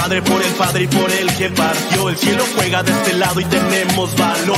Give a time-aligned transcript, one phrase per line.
[0.00, 2.08] madre, por el padre y por el que partió.
[2.08, 4.56] El cielo juega de este lado y tenemos valor.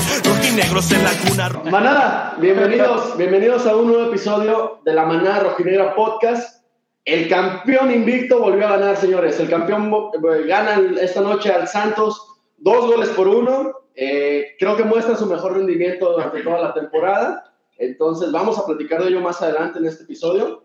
[0.91, 1.71] En la cuna.
[1.71, 6.65] Manada, bienvenidos, bienvenidos a un nuevo episodio de la Manada Rojinegra Podcast.
[7.05, 9.41] El campeón invicto volvió a ganar, señores.
[9.41, 13.73] El campeón eh, gana esta noche al Santos, dos goles por uno.
[13.95, 17.53] Eh, creo que muestra su mejor rendimiento durante toda la temporada.
[17.79, 20.65] Entonces, vamos a platicar de ello más adelante en este episodio.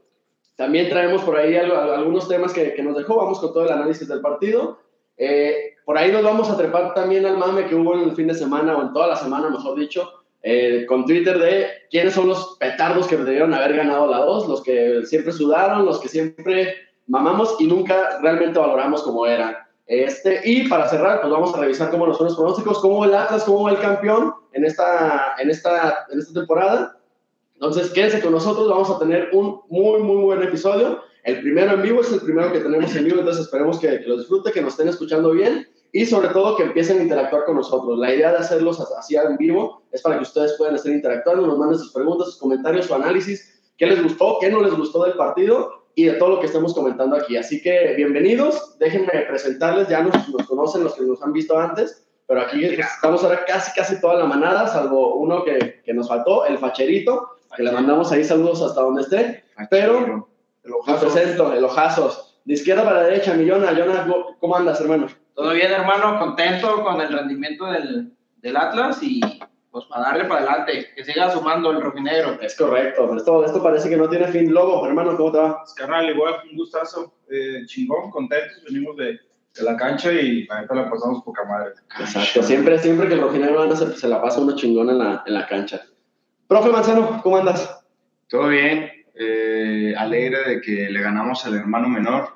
[0.56, 3.18] También traemos por ahí algunos temas que, nos dejó.
[3.18, 4.80] Vamos con todo el análisis del partido.
[5.18, 8.28] Eh, por ahí nos vamos a trepar también al mame que hubo en el fin
[8.28, 10.10] de semana, o en toda la semana, mejor dicho,
[10.42, 14.64] eh, con Twitter de quiénes son los petardos que debieron haber ganado la 2, los
[14.64, 16.76] que siempre sudaron, los que siempre
[17.08, 19.56] mamamos y nunca realmente valoramos como eran.
[19.88, 23.14] Este, y para cerrar, pues vamos a revisar cómo nos son los pronósticos, cómo el
[23.14, 26.95] Atlas, cómo el campeón en esta, en esta, en esta temporada.
[27.66, 31.02] Entonces, quédense con nosotros, vamos a tener un muy, muy buen episodio.
[31.24, 34.08] El primero en vivo es el primero que tenemos en vivo, entonces esperemos que, que
[34.08, 37.56] lo disfruten, que nos estén escuchando bien y sobre todo que empiecen a interactuar con
[37.56, 37.98] nosotros.
[37.98, 41.58] La idea de hacerlos así en vivo es para que ustedes puedan estar interactuando, nos
[41.58, 45.14] manden sus preguntas, sus comentarios, su análisis, qué les gustó, qué no les gustó del
[45.14, 47.36] partido y de todo lo que estemos comentando aquí.
[47.36, 52.06] Así que bienvenidos, déjenme presentarles, ya nos, nos conocen los que nos han visto antes,
[52.28, 56.46] pero aquí estamos ahora casi, casi toda la manada, salvo uno que, que nos faltó,
[56.46, 60.30] el facherito, que le mandamos ahí saludos hasta donde esté, pero
[60.64, 61.08] el ojazo.
[61.08, 62.40] presento, el ojazos.
[62.46, 63.72] De izquierda para derecha, Millona.
[63.72, 64.08] Millona,
[64.40, 65.08] ¿cómo andas, hermano?
[65.34, 66.20] Todo bien, hermano.
[66.20, 69.20] Contento con el rendimiento del, del Atlas y
[69.72, 72.40] pues para darle para adelante, que siga sumando el rojinegro.
[72.42, 73.14] Es correcto.
[73.18, 74.54] Esto, esto parece que no tiene fin.
[74.54, 75.60] Lobo, hermano, ¿cómo te va?
[75.60, 77.14] Pues, carnal, igual, un gustazo.
[77.30, 78.64] Eh, chingón, contentos.
[78.66, 79.20] Venimos de,
[79.54, 81.74] de la cancha y la neta la pasamos poca madre.
[82.00, 82.42] Exacto.
[82.44, 85.34] Siempre, siempre que el rojinegro anda, se, se la pasa uno chingón en la, en
[85.34, 85.82] la cancha.
[86.48, 87.84] Profe Manzano, ¿cómo andas?
[88.28, 92.30] Todo bien eh, alegre de que le ganamos al hermano menor.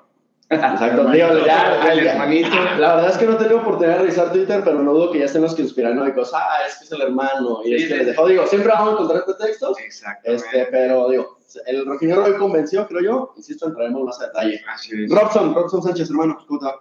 [0.50, 2.56] Exacto, tío, ya, al hermanito.
[2.80, 5.20] La verdad es que no he tenido oportunidad de revisar Twitter, pero no dudo que
[5.20, 6.31] ya estén los conspiranoicos.
[6.34, 7.62] Ah, es que es el hermano.
[7.64, 9.80] Y sí, es que les dejó, digo, siempre vamos a encontrar pretextos.
[9.80, 10.31] Exacto.
[10.31, 11.38] Este, pero digo,
[11.68, 13.34] el rojinero hoy convenció, creo yo.
[13.38, 14.59] Insisto, entraremos más a detalle.
[14.74, 15.12] Así es.
[15.12, 16.80] Robson, Robson Sánchez, hermano, ¿cómo va?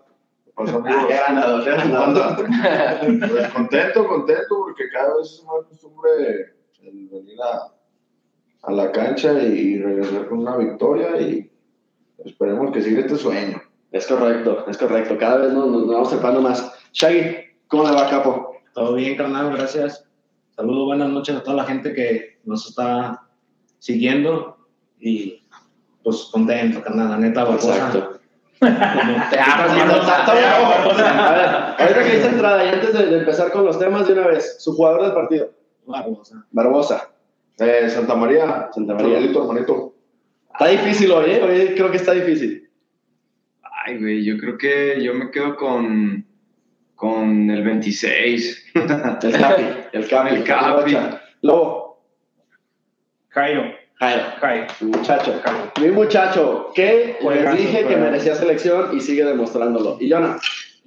[0.55, 0.73] Pues,
[3.31, 6.58] pues, contento, contento, porque cada vez es más costumbre
[6.89, 7.73] el venir a,
[8.63, 11.51] a la cancha y regresar con una victoria y
[12.25, 13.63] esperemos que siga este sueño.
[13.93, 15.17] Es correcto, es correcto.
[15.19, 16.73] Cada vez nos, nos vamos separando más.
[16.93, 17.37] Shaggy,
[17.69, 18.57] ¿cómo le va, capo?
[18.75, 20.05] Todo bien, carnal, gracias.
[20.51, 23.23] Saludos, buenas noches a toda la gente que nos está
[23.79, 24.59] siguiendo
[24.99, 25.43] y
[26.03, 27.43] pues contento, carnal, la neta.
[27.43, 28.15] Exacto.
[28.61, 29.67] Te A
[31.79, 34.27] ver, ahorita que dice entrada y antes de, de empezar con los temas de una
[34.27, 35.51] vez, su jugador del partido,
[35.89, 36.47] Barbosa.
[36.53, 37.11] Barbosa.
[37.59, 39.19] Eh, Santa María, Santa María.
[39.19, 39.95] Hermanito.
[40.53, 41.43] Está difícil hoy, ¿eh?
[41.43, 42.69] Hoy creo que está difícil.
[43.87, 46.25] Ay, güey, yo creo que yo me quedo con,
[46.95, 48.67] con el 26.
[48.75, 49.27] El Capi,
[49.93, 50.35] el Capi.
[50.35, 50.97] El Capi.
[51.43, 52.03] Lobo,
[53.29, 53.63] Jairo,
[53.95, 54.67] Jairo, Jairo.
[54.81, 55.41] mi muchacho.
[55.81, 59.97] Mi muchacho, que les dije que merecía selección y sigue demostrándolo.
[60.01, 60.39] Y Jonah,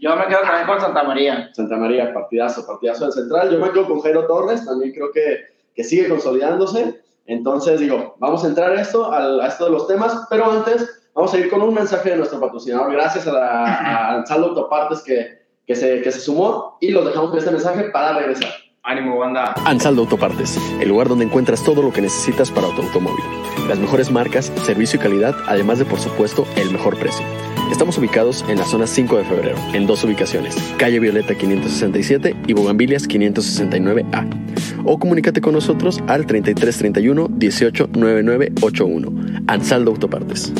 [0.01, 1.49] Yo me quedo también con Santa María.
[1.53, 3.51] Santa María, partidazo, partidazo del central.
[3.51, 5.41] Yo me quedo con Jairo Torres, también creo que,
[5.75, 6.99] que sigue consolidándose.
[7.27, 10.89] Entonces, digo, vamos a entrar a esto, al- a esto de los temas, pero antes
[11.13, 12.91] vamos a ir con un mensaje de nuestro patrocinador.
[12.91, 17.29] Gracias a, la, a Ansaldo Autopartes que, que, se, que se sumó y los dejamos
[17.29, 18.49] con este mensaje para regresar.
[18.83, 19.53] Ánimo, banda.
[19.65, 23.23] Ansaldo Autopartes, el lugar donde encuentras todo lo que necesitas para tu automóvil.
[23.69, 27.23] Las mejores marcas, servicio y calidad, además de, por supuesto, el mejor precio.
[27.71, 32.53] Estamos ubicados en la zona 5 de febrero, en dos ubicaciones, calle Violeta 567 y
[32.53, 34.83] Bogambilias 569A.
[34.85, 39.43] O comunícate con nosotros al 3331 18 9981.
[39.47, 40.53] Ansaldo Autopartes.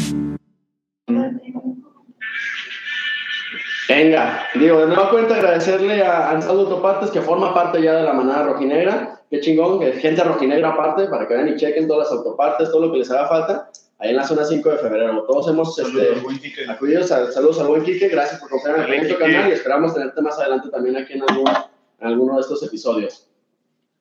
[3.89, 8.13] Venga, digo, de nueva cuenta agradecerle a Ansaldo Autopartes que forma parte ya de la
[8.13, 9.19] manada rojinegra.
[9.29, 12.91] Qué chingón, gente rojinegra aparte, para que vean y chequen todas las autopartes, todo lo
[12.93, 13.69] que les haga falta,
[14.01, 15.23] ahí en la zona 5 de febrero.
[15.27, 16.07] Todos hemos Saludos,
[16.43, 19.53] este, acudido, sal- saludos al buen Quique, gracias por confiar en el proyecto canal y
[19.53, 23.27] esperamos tenerte más adelante también aquí en, algún, en alguno de estos episodios.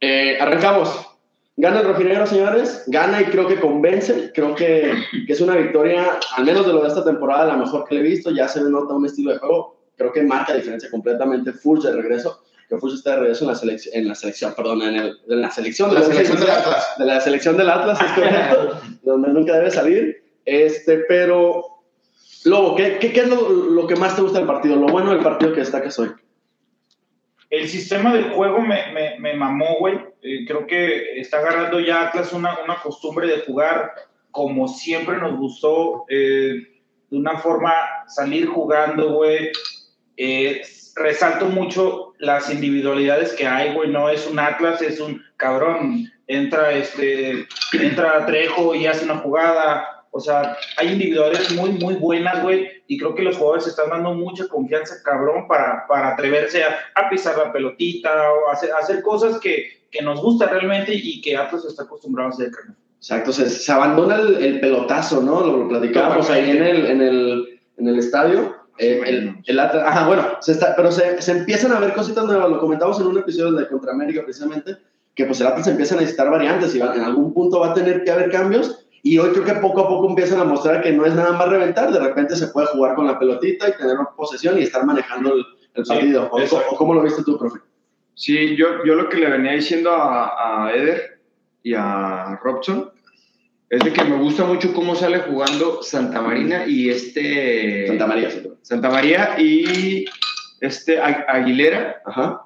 [0.00, 1.06] Eh, arrancamos.
[1.56, 2.84] Gana el rojinegro, señores.
[2.86, 4.32] Gana y creo que convence.
[4.34, 4.94] Creo que,
[5.26, 8.00] que es una victoria, al menos de lo de esta temporada, la mejor que le
[8.00, 8.30] he visto.
[8.30, 9.76] Ya se nota un estilo de juego.
[9.96, 11.52] Creo que marca diferencia completamente.
[11.52, 12.42] Fulch de regreso.
[12.70, 15.40] Que Fulch está de regreso en la, selec- en la selección, perdón, en, el- en
[15.42, 15.92] la selección.
[15.92, 16.86] La de selección del Atlas.
[16.98, 18.80] De la selección del Atlas, es correcto.
[19.02, 20.22] donde nunca debe salir.
[20.44, 21.64] Este, pero,
[22.44, 24.76] Lobo, ¿qué, qué, qué es lo, lo que más te gusta del partido?
[24.76, 26.10] Lo bueno del partido que destacas hoy.
[27.50, 29.96] El sistema del juego me, me, me mamó, güey.
[30.22, 33.92] Eh, creo que está agarrando ya Atlas una, una costumbre de jugar
[34.30, 36.04] como siempre nos gustó.
[36.08, 36.80] Eh,
[37.10, 37.72] de una forma
[38.06, 39.50] salir jugando, güey.
[40.16, 40.62] Eh,
[40.96, 43.90] resalto mucho las individualidades que hay, güey.
[43.90, 46.10] No es un Atlas, es un cabrón.
[46.26, 49.86] Entra, este, entra Trejo y hace una jugada.
[50.12, 52.68] O sea, hay individualidades muy, muy buenas, güey.
[52.86, 57.08] Y creo que los jugadores están dando mucha confianza, cabrón, para, para atreverse a, a
[57.08, 61.64] pisar la pelotita o hacer, hacer cosas que, que nos gusta realmente y que Atlas
[61.64, 62.76] está acostumbrado a hacer, carnal.
[62.96, 65.40] Exacto, se, se abandona el, el pelotazo, ¿no?
[65.40, 68.56] Lo, lo platicábamos ahí en el, en el, en el estadio.
[68.82, 72.24] Eh, el, el Atlas- ajá, bueno, se está, pero se, se empiezan a ver cositas
[72.24, 72.48] nuevas.
[72.48, 74.76] Lo comentamos en un episodio de Contra América precisamente,
[75.14, 77.74] que pues el Atlas empieza a necesitar variantes y va- en algún punto va a
[77.74, 78.86] tener que haber cambios.
[79.02, 81.48] Y hoy creo que poco a poco empiezan a mostrar que no es nada más
[81.48, 85.34] reventar, de repente se puede jugar con la pelotita y tener posesión y estar manejando
[85.34, 85.44] el,
[85.74, 86.28] el Sí, partido.
[86.30, 86.66] ¿O, exacto.
[86.70, 87.60] o cómo lo viste tú, profe?
[88.14, 91.18] Sí, yo, yo lo que le venía diciendo a, a Eder
[91.62, 92.90] y a Robson
[93.70, 97.86] es de que me gusta mucho cómo sale jugando Santa Marina y este...
[97.86, 98.30] Santa María.
[98.30, 98.42] sí.
[98.62, 100.04] Santa María y
[100.60, 102.02] este Agu- Aguilera.
[102.04, 102.42] Ajá.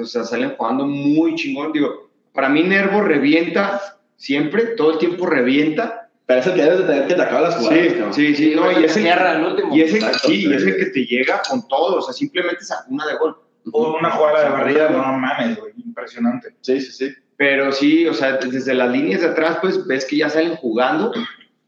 [0.00, 1.72] O sea, salen jugando muy chingón.
[1.72, 6.08] Digo, para mí Nervo revienta siempre, todo el tiempo revienta.
[6.26, 7.78] Pero es el que debes de tener que te acabar las jugadas.
[7.82, 8.14] Sí, cabrón.
[8.14, 9.76] sí, sí, no, y es el, Cierra el último.
[9.76, 12.14] y es el- Exacto, sí, y es el que te llega con todo, o sea,
[12.14, 13.36] simplemente sacó una de gol.
[13.72, 15.72] O una jugada de barrida, no mames, güey.
[15.84, 16.54] Impresionante.
[16.62, 17.14] Sí, sí, sí.
[17.36, 21.12] Pero sí, o sea, desde las líneas de atrás, pues ves que ya salen jugando.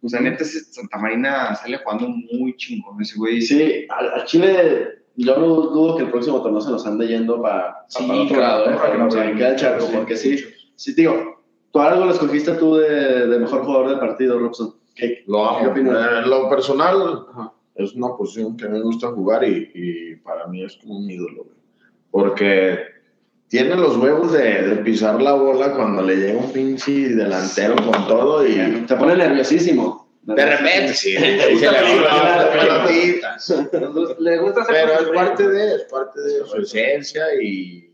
[0.03, 3.43] O sea, neta, Santa Marina sale jugando muy chingón ese güey.
[3.43, 7.43] Sí, al, al Chile, yo no dudo que el próximo torneo se nos ande yendo
[7.43, 8.77] para, Sí, para otro claro, lado, ¿eh?
[8.77, 10.45] para que no para se- que quede el charco, sí, porque sí,
[10.77, 11.43] sí, digo,
[11.73, 14.75] tú algo lo escogiste tú de, de mejor jugador del partido, Robson.
[14.95, 15.71] ¿Qué, Lo ¿Qué amo.
[15.73, 16.25] opinas?
[16.25, 17.53] En lo personal, Ajá.
[17.75, 21.45] es una posición que me gusta jugar y, y para mí es como un ídolo,
[21.45, 21.57] güey.
[22.11, 22.79] Porque
[23.49, 28.07] tiene los huevos de, de pisar la bola cuando le llega un pinche delantero con
[28.09, 30.09] todo y Te pone nerviosísimo.
[30.23, 31.17] de repente sí,
[34.19, 37.85] le gusta hacer Pero es parte de, es parte de su esencia y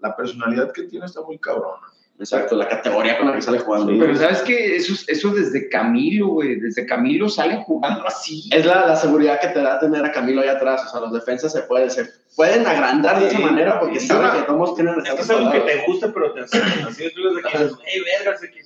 [0.00, 1.86] la personalidad que tiene está muy cabrona.
[2.18, 3.92] Exacto, la categoría con la que sale jugando.
[3.98, 8.48] Pero sabes que eso, eso desde Camilo, güey, desde Camilo salen jugando así.
[8.52, 10.82] es la, la seguridad que te da tener a Camilo ahí atrás.
[10.86, 14.06] O sea, los defensas se pueden, se pueden agrandar de esa manera porque Sí.
[14.06, 17.10] saben que todos tienen Es que es algo que te gusta, pero te hace así
[17.14, 18.60] tú desde que dices, hey, verga, sé que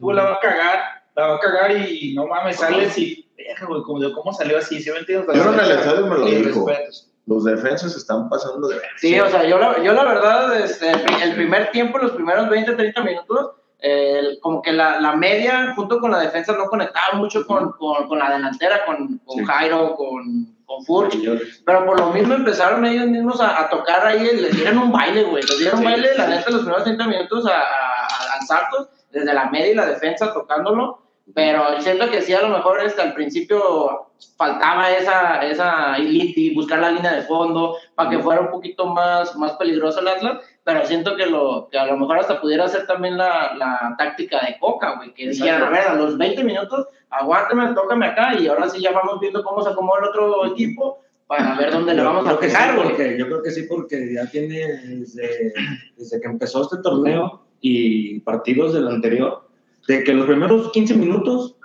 [0.00, 0.80] tú la va a cagar,
[1.14, 4.58] la va a cagar y no mames, sales y, verga, güey, como de cómo salió
[4.58, 5.28] así, ¿sí me entiendes?
[5.34, 6.66] Yo en el estadio me lo dijo.
[6.66, 7.12] respetos.
[7.26, 8.76] Los defensas están pasando de.
[8.98, 12.12] Sí, o sea, yo la, yo la verdad, este, el pri- el primer tiempo, los
[12.12, 13.50] primeros 20, 30 minutos,
[13.80, 18.06] eh, como que la, la media junto con la defensa no conectaba mucho con, con,
[18.08, 19.44] con la delantera, con, con Sí.
[19.44, 21.16] Jairo, con, con Furch,
[21.64, 25.24] pero por lo mismo empezaron ellos mismos a, a tocar ahí, les dieron un baile,
[25.24, 26.30] güey, les dieron Sí, baile, la sí.
[26.30, 30.32] neta, los primeros 30 minutos a, a, a Santos, desde la media y la defensa
[30.32, 31.02] tocándolo,
[31.34, 34.05] pero siento que sí, a lo mejor este, al principio
[34.36, 39.34] faltaba esa, esa y buscar la línea de fondo para que fuera un poquito más,
[39.36, 42.86] más peligroso el Atlas, pero siento que, lo, que a lo mejor hasta pudiera ser
[42.86, 46.86] también la, la táctica de Coca, güey, que dijeran, a ver, a los 20 minutos,
[47.10, 50.98] aguántame, tócame acá y ahora sí ya vamos viendo cómo se acomoda el otro equipo
[51.26, 52.88] para ver dónde le vamos a que sí, pegar, güey.
[52.88, 55.52] porque- Yo creo que sí, porque ya tiene desde,
[55.96, 59.42] desde que empezó este torneo y partidos del anterior,
[59.88, 61.56] de que los primeros 15 minutos,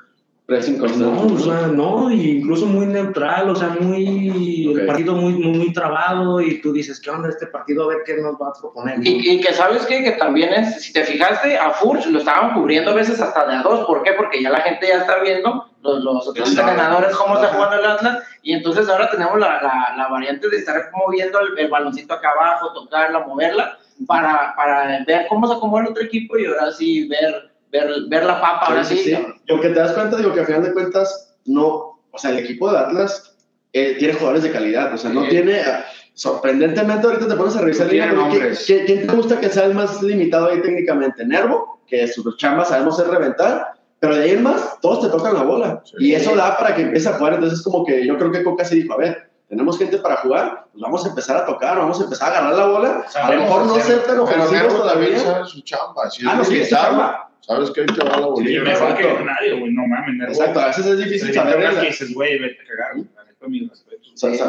[0.79, 4.77] Pues no, o sea, no, y incluso muy neutral, o sea, muy, Ok.
[4.79, 7.85] el partido muy, muy, muy trabado y tú dices, ¿qué onda este partido?
[7.85, 8.99] A ver qué nos va a proponer.
[8.99, 9.03] ¿no?
[9.05, 10.03] Y, y que sabes qué?
[10.03, 13.55] que también es, si te fijaste, a Furch lo estaban cubriendo a veces hasta de
[13.55, 13.85] a dos.
[13.85, 14.11] ¿Por qué?
[14.13, 17.85] Porque ya la gente ya está viendo los, los otros entrenadores cómo está jugando el
[17.85, 18.19] Atlas.
[18.43, 22.31] Y entonces ahora tenemos la, la, la variante de estar moviendo el, el baloncito acá
[22.31, 23.77] abajo, tocarla, moverla,
[24.07, 28.23] para, para ver cómo se acomoda el otro equipo y ahora sí ver, ver, ver
[28.25, 28.65] la papa.
[28.67, 29.17] Ahora sí, sí.
[29.47, 32.71] Porque te das cuenta, digo que a final de cuentas, no, o sea, el equipo
[32.71, 33.35] de Atlas
[33.73, 35.29] eh, tiene jugadores de calidad, o sea, no Sí.
[35.29, 37.91] tiene, ah, sorprendentemente ahorita te pones a revisar No
[38.29, 38.29] pero
[38.65, 41.25] ¿quién, quién- te gusta que sea el más limitado ahí técnicamente?
[41.25, 45.33] Nervo, que su chamba sabemos es reventar, pero de ahí en más, todos te tocan
[45.33, 45.95] la bola, Sí.
[45.99, 48.43] y eso da para que empiece a jugar, entonces es como que yo creo que
[48.43, 51.77] Coca se dijo, a ver, tenemos gente para jugar, pues vamos a empezar a tocar,
[51.77, 55.19] vamos a empezar a agarrar la bola, a lo mejor no ser tan ofensivos todavía.
[55.19, 56.09] sabe su chamba.
[56.09, 57.30] Si Ah, no, sí, es su chamba.
[57.41, 58.61] Sabes que ahí te va la Sí, bolilla.
[58.63, 60.29] mejor que nadie, güey, no mames.
[60.29, 63.07] Exacto, a veces es difícil Sí, saber que dices, güey, vete a cagar, güey,
[63.49, 63.71] mis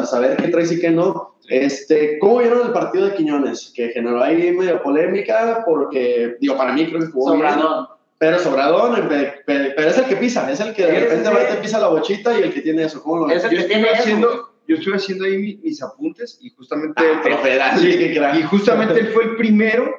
[0.09, 1.35] saber qué traes y qué no.
[1.49, 3.73] Este, ¿Cómo vieron el partido de Quiñones?
[3.75, 7.49] Que generó ahí medio polémica porque, digo, para mí creo que jugó bien.
[7.49, 7.87] Sobradón.
[8.17, 11.35] Pero Sobradón, pe- pero es el que pisa, es el que de Sí, repente sí,
[11.35, 11.51] va y sí.
[11.55, 13.03] te pisa la bochita y el que tiene eso.
[13.03, 13.43] ¿Cómo lo ves?
[13.43, 17.03] Es el Yo que tiene haciendo, yo estuve haciendo ahí mi- mis apuntes y justamente...
[17.05, 18.35] Ah, profe, Sí, crack.
[18.39, 19.93] y justamente él fue el primero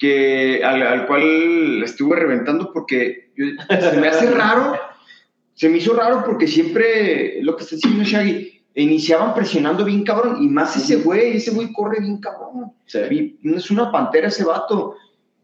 [0.00, 4.76] que, al, al cual estuve reventando porque yo- se me hace raro,
[5.54, 10.38] se me hizo raro porque siempre, lo que está diciendo Shaggy, iniciaban presionando bien cabrón,
[10.42, 12.72] y más ese güey, ese güey corre bien cabrón.
[12.86, 13.38] Sí.
[13.42, 14.96] Y es una pantera ese vato.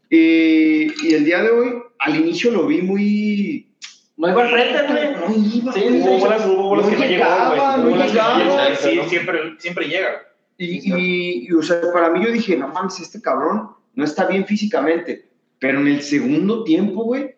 [0.09, 3.67] Eh, y el día de hoy, al inicio lo vi muy...
[4.15, 5.13] No iba al frente, güey.
[5.13, 6.01] No iba, Sí, güey.
[6.01, 8.39] sí, Hubo bolas, hubo bolas No que llegaba, no Hubo bolas que llegaba.
[8.39, 9.03] llegó.
[9.03, 10.09] Sí, siempre, siempre llega.
[10.57, 14.25] Y, y, y, o sea, para mí yo dije, no mames, este cabrón no está
[14.27, 15.27] bien físicamente.
[15.59, 17.35] Pero en el segundo tiempo, güey,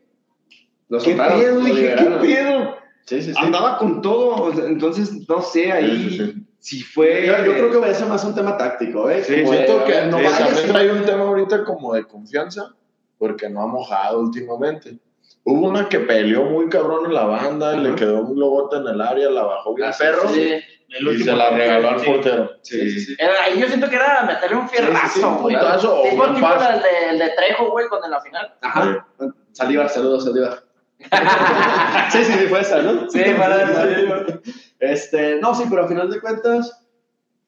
[0.89, 1.55] Lo ¿qué soltaron, pedo?
[1.59, 2.75] lo Dije, ¿qué pedo?
[3.05, 3.39] Sí, sí, sí.
[3.41, 6.45] Andaba con todo, entonces no sé ahí Sí, sí, sí.
[6.59, 7.25] si fue.
[7.25, 9.23] Yo, yo creo que va a ser más un tema táctico, ¿eh?
[9.23, 12.75] Sí, Como que no sí, vayas también y- trae un tema ahorita como de confianza,
[13.17, 14.99] porque no ha mojado últimamente.
[15.45, 19.01] Hubo una que peleó muy cabrón en la banda, le quedó un logote en el
[19.01, 20.51] área, la bajó bien Ah, sí, perro Sí.
[20.89, 22.05] El y se la regaló al sí.
[22.07, 22.51] portero.
[22.63, 23.15] Sí, sí, sí.
[23.19, 25.55] Era- Ahí yo siento que era meterle un Sí, sí, fierrazo, un güey.
[25.55, 28.53] putazo o Tipo un tipo el de, el de Trejo, güey, con en la final.
[28.61, 29.07] Ajá.
[29.51, 30.63] Saldívar, saludos, Saldívar.
[32.11, 33.09] sí, sí, sí, fue esa, ¿no?
[33.09, 34.39] Sí, para.
[34.79, 36.85] Este, no, sí, pero al final de cuentas,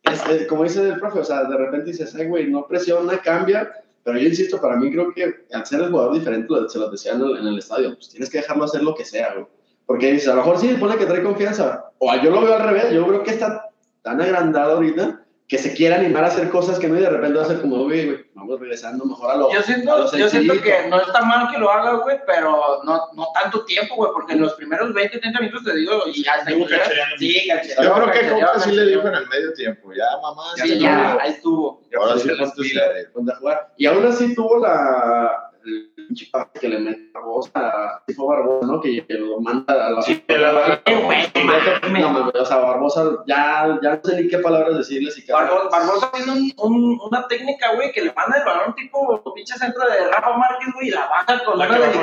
[0.03, 3.71] este, como dice el profe, o sea, de repente dices, ay, güey, no presiona, cambia,
[4.03, 7.13] pero yo insisto, para mí creo que al ser el jugador diferente, se lo decía
[7.13, 9.45] en el, en el estadio, pues tienes que dejarlo hacer lo que sea, güey.
[9.91, 12.63] Porque dices, a lo mejor sí, pone que trae confianza, o yo lo veo al
[12.63, 13.71] revés, yo creo que está
[14.01, 17.38] tan agrandado ahorita que se quiere animar a hacer cosas que no y de repente
[17.38, 20.53] va a ser como, güey, vamos regresando mejor a lo Yo siento, lo yo siento
[20.53, 20.63] sencillito".
[20.63, 24.31] que no está mal que lo haga, güey, pero no, no tanto tiempo, güey, porque
[24.31, 27.17] en los primeros 20, 30 minutos te digo, y hasta Estuvo ahí, cachereando.
[27.17, 30.53] Sí, cachereó, Yo creo que Coca sí le dijo en el medio tiempo, ya mamá,
[30.55, 31.19] Sí, ya, acabó.
[31.19, 31.81] ahí estuvo.
[32.00, 32.29] Ahora sí
[32.74, 32.83] Ya
[33.13, 33.74] donde jugar.
[33.75, 35.50] Y aún así tuvo la.
[35.65, 38.82] El pinche pase que le mete Barbosa, tipo Barbosa, ¿no?
[38.82, 40.01] Que, que lo manda a la.
[40.01, 44.38] Sí, de la- güey, No, mames, o sea, Barbosa, ya, ya no sé ni qué
[44.39, 45.12] palabras decirle.
[45.12, 49.22] Si Barbosa, Barbosa tiene un, un- una técnica, güey, que le manda el balón tipo
[49.34, 51.98] pinche centro de Rafa Márquez, güey, y la baja con La una que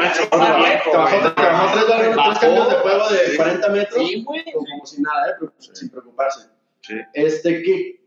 [0.88, 4.06] Trabajó, tres, tres cambios de juego de 40 metros.
[4.08, 4.44] Sí, güey.
[4.52, 5.34] como, si nada, ¿eh?
[5.38, 6.48] Pero sin preocuparse.
[6.80, 6.94] Sí.
[7.12, 7.97] Este, ¿qué,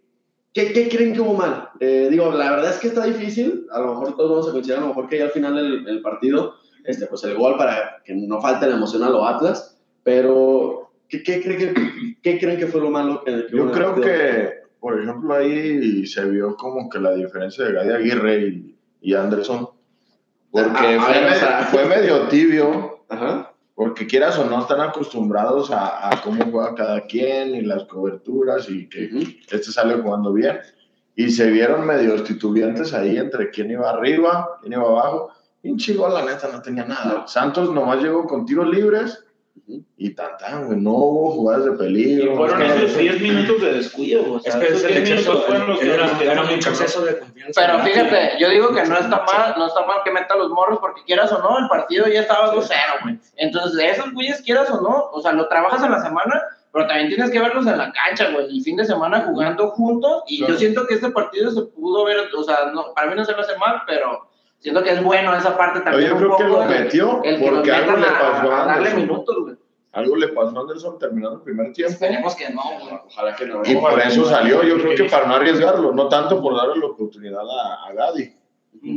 [0.53, 1.69] qué, qué creen que hubo mal?
[1.79, 3.65] Eh, digo, la verdad es que está difícil.
[3.71, 5.83] A lo mejor todos vamos a coincidir, a lo mejor que ya al final del
[5.85, 9.77] del partido, este, pues el gol para que no falte la emoción a los Atlas.
[10.03, 13.23] Pero, ¿qué, qué, creen, que, qué creen que fue lo malo?
[13.23, 17.73] Que, que Yo creo que, por ejemplo, ahí se vio como que la diferencia de
[17.73, 19.69] Gadi Aguirre y, y Anderson.
[20.51, 23.50] Porque Ah, a fue, ver, o sea- fue medio tibio, Ajá.
[23.81, 28.69] Porque quieras o no están acostumbrados a, a cómo juega cada quien y las coberturas
[28.69, 29.09] y que
[29.49, 30.59] este sale jugando bien.
[31.15, 35.31] Y se vieron medio titubeantes ahí entre quién iba arriba, quién iba abajo.
[35.63, 37.25] Pinche gol, la neta, no tenía nada.
[37.25, 39.25] Santos nomás llegó con tiros libres
[39.97, 40.79] y tan tan, güey.
[40.79, 42.35] No hubo jugadas de Y peligro.
[42.35, 44.33] fueron no- esos 10 minutos de descuido, güey.
[44.35, 46.49] O Es que es esos el 10 exceso, minutos fueron los que era, cabrón.
[46.51, 47.61] exceso de confianza.
[47.65, 50.79] Pero fíjate, yo digo que no está mal, no está mal que meta los morros,
[50.81, 53.19] porque quieras o no, el partido ya estaba 2-0, güey.
[53.37, 56.41] Entonces, de esos güeyes, quieras o no, o sea, lo trabajas en la semana,
[56.73, 60.23] pero también tienes que verlos en la cancha, güey, el fin de semana jugando juntos,
[60.27, 60.53] y Claro.
[60.53, 63.33] yo siento que este partido se pudo ver, o sea, no, para mí no se
[63.33, 64.27] lo hace mal, pero
[64.61, 66.09] siento que es bueno esa parte Pero también.
[66.09, 68.63] yo un creo que poco lo de- metió el que porque algo le pasó a
[68.63, 69.01] a darle Anderson.
[69.01, 69.55] minutos, güey.
[69.93, 71.91] Algo le pasó a Anderson terminando el primer tiempo.
[71.91, 72.93] Esperemos que no, güey.
[73.05, 73.61] Ojalá que no.
[73.65, 76.85] Y por eso salió, yo creo que para no arriesgarlo, no tanto por darle la
[76.85, 78.33] oportunidad a, a Gadi.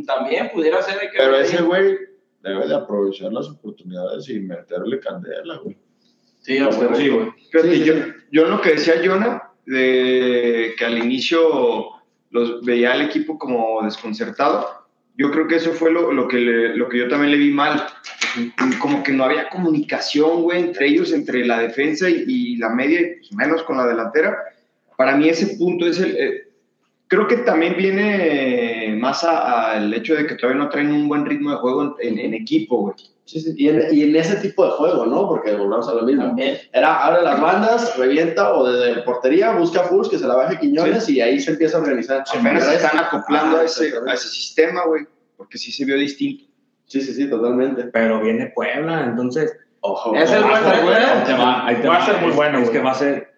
[0.07, 1.01] También pudiera ser.
[1.01, 1.99] que Pero ese güey
[2.43, 5.77] debe de aprovechar las oportunidades y meterle candela, güey.
[6.41, 6.95] Sí, a huevo.
[6.95, 7.31] Sí, güey.
[7.51, 7.95] Fíjate, Sí, sí, yo,
[8.31, 11.91] yo lo que decía Jonah, de que al inicio
[12.31, 14.84] los veía al equipo como desconcertado,
[15.17, 17.51] yo creo que eso fue lo, lo que, le- lo que yo también le vi
[17.51, 17.85] mal.
[18.81, 23.01] Como que no había comunicación, güey, entre ellos, entre la defensa y, y la media,
[23.01, 24.37] y pues menos con la delantera.
[24.97, 26.17] Para mí ese punto es el...
[26.17, 26.49] eh,
[27.07, 31.51] creo que también viene más al hecho de que todavía no traen un buen ritmo
[31.53, 32.95] de juego en- en equipo, güey.
[33.27, 33.55] Sí, sí.
[33.57, 35.27] Y, en, y en ese tipo de juego, ¿no?
[35.29, 36.25] Porque volvamos a lo mismo.
[36.25, 36.59] También.
[36.73, 41.09] Era abre las bandas, revienta o desde portería, busca Furs, que se la baje Quiñones
[41.09, 42.23] y ahí se empieza a organizar.
[42.29, 45.07] Apenas se están es- acoplando Ah, a, ese, a ese sistema, güey,
[45.39, 46.45] porque sí se vio distinto.
[46.87, 47.85] Sí, sí, sí, totalmente.
[47.85, 49.57] Pero viene Puebla, entonces.
[49.81, 50.15] Ojo.
[50.15, 50.51] Es el ojo.
[50.51, 53.33] buen va, a ser muy bueno, Es que va a ser.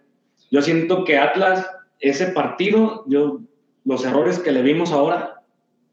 [0.50, 1.64] Yo siento que Atlas,
[2.00, 3.40] ese partido, yo,
[3.84, 5.35] los errores que le vimos ahora,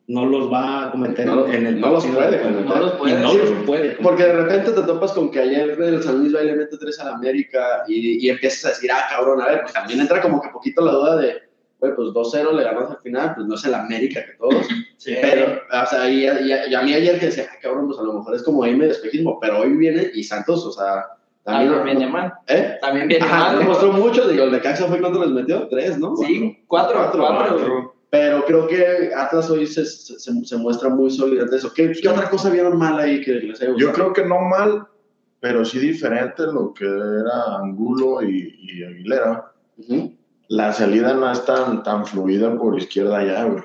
[0.07, 2.65] no los va a cometer No, en el no los puede cometer.
[2.65, 3.19] No los puede.
[3.19, 3.91] no los puede.
[4.01, 6.77] Porque de repente te topas con que ayer el San Luis va y le mete
[6.77, 10.01] 3 a la América y, y empiezas a decir, ah, cabrón, a ver, pues también
[10.01, 11.35] entra como que poquito la duda de,
[11.79, 14.67] güey, pues 2-0 le ganas al final, pues no es el América que todos.
[15.05, 18.03] Pero, o sea, y, y- y a mí ayer que decía, ah, cabrón, pues a
[18.03, 21.05] lo mejor es como ahí medio espejismo, pero hoy viene y Santos, o sea,
[21.43, 21.73] también.
[21.73, 22.33] También viene mal.
[22.47, 22.77] ¿Eh?
[22.81, 23.59] También viene Ajá, mal.
[23.59, 26.15] demostró mucho, digo, el de Caxa fue cuando les metió, tres, ¿no?
[26.15, 27.55] Sí, cuatro, Cuatro, cuatro.
[27.57, 27.92] cuatro.
[28.13, 31.73] Pero creo que Atlas hoy se, se, se- muestra muy sólido ante eso.
[31.73, 33.93] ¿Qué, qué otra cosa vieron mal ahí que les haya Yo gustado?
[33.93, 34.85] creo que no mal,
[35.39, 39.51] pero sí diferente lo que era Angulo y, y Aguilera.
[39.79, 40.13] Ujú.
[40.49, 43.63] La salida no es tan, tan fluida por izquierda ya, güey.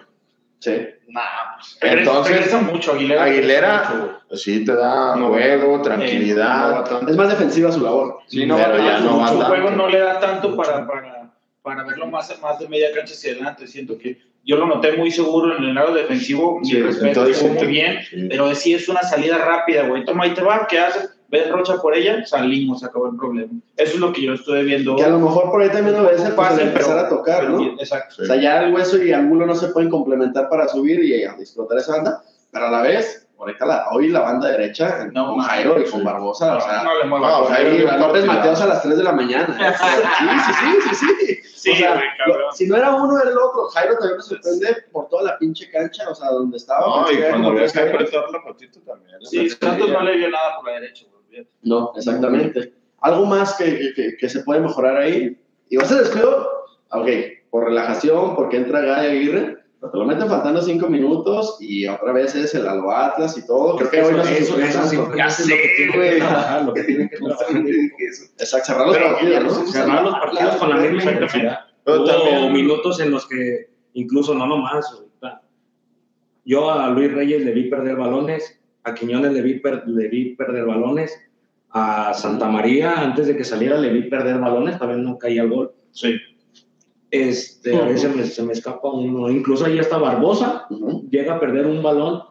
[0.60, 0.76] Sí.
[1.08, 1.20] Nah,
[1.58, 3.24] pues, Entonces, regresa mucho Aguilera.
[3.24, 4.36] Aguilera- mucho.
[4.38, 7.06] Sí te da juego, tranquilidad.
[7.06, 8.20] Es más defensiva su labor.
[8.28, 9.46] Sí, no pero ya no va su tanto.
[9.48, 13.32] juego no le da tanto para, para, para verlo más, más de media cancha hacia
[13.32, 13.66] adelante.
[13.66, 16.58] Siento que yo lo noté muy seguro en el lado defensivo.
[16.60, 17.98] Mi Sí, respeto, entonces jugó sí muy bien.
[18.08, 18.26] sí.
[18.30, 20.04] Pero sí es una salida rápida, güey.
[20.04, 21.10] Toma y te va, ¿qué haces?
[21.30, 23.52] Ves Rocha por ella, salimos, se acabó el problema.
[23.76, 24.96] Eso es lo que yo estuve viendo.
[24.96, 27.58] Que a lo mejor por ahí también lo ves el empezar pero- a tocar, pero
[27.58, 27.72] ¿no?
[27.78, 28.22] Exacto.
[28.22, 31.76] O sea, ya el hueso y ángulo no se pueden complementar para subir y explotar
[31.76, 35.80] esa banda, pero a la vez, ahorita la, hoy la banda derecha, No, con Jairo
[35.80, 38.26] y con Barbosa, o sea, no no, Jairo López partidazo.
[38.26, 39.56] Mateos a las 3 de la mañana.
[39.60, 39.74] ¿eh?
[40.18, 41.40] Sí, sí, sí, sí, sí.
[41.58, 41.94] Sí, O sea,
[42.26, 43.64] lo- si no era uno, era el otro.
[43.74, 46.86] Jairo también me sorprende por toda la pinche cancha, o sea, donde estaba.
[46.86, 49.16] No, y cuando había que apretar la patita también.
[49.22, 51.06] Sí, Santos no le dio nada por la derecha.
[51.62, 52.74] No, exactamente.
[53.00, 55.36] ¿Algo más que, que, que se puede mejorar ahí?
[55.68, 56.48] Y vas a descuido,
[56.90, 57.06] ok,
[57.50, 62.12] por relajación, porque entra Gay Aguirre, pero te lo meten faltando cinco minutos y otra
[62.12, 63.76] vez es el Alo Atlas y todo.
[63.76, 66.18] Creo que hoy no se eso, eso simplemente
[66.58, 67.16] es lo que tiene que.
[68.38, 71.58] Exacto, cerrar los partidos, cerrar los partidos con la misma intensidad.
[72.06, 75.04] También- minutos en los que, incluso no nomás,
[76.44, 80.34] yo a Luis Reyes le vi perder balones, a Quiñones le vi, per- le vi
[80.34, 81.14] perder balones,
[81.70, 85.50] a Santa María, antes de que saliera, le vi perder balones, también no caía el
[85.50, 85.72] gol.
[85.92, 86.14] Sí.
[87.10, 90.66] Este, a veces me- se me escapa uno, incluso ahí está Barbosa,
[91.10, 92.22] llega a perder un balón.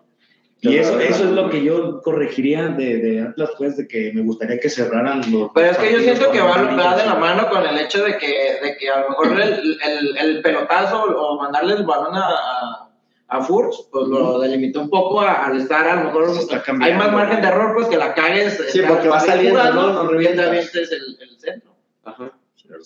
[0.60, 4.22] Y eso, eso es lo que yo corregiría de, de Atlas, pues, de que me
[4.24, 5.52] gustaría que cerraran los.
[5.54, 8.18] Pero es que yo siento que va, va de la mano con el hecho de
[8.18, 8.28] que,
[8.64, 12.90] de que a lo mejor el, el, el pelotazo o mandarle el balón a, a,
[13.28, 16.94] a Furch, pues lo delimitó un poco a- al estar a lo mejor está hay
[16.96, 18.60] más margen de error, pues que la cagues.
[18.72, 20.04] Sí, porque va salir saliendo, jugando, ¿no?
[20.06, 20.46] No revientas.
[20.46, 21.72] y avientes el, el centro.
[22.04, 22.32] Ajá.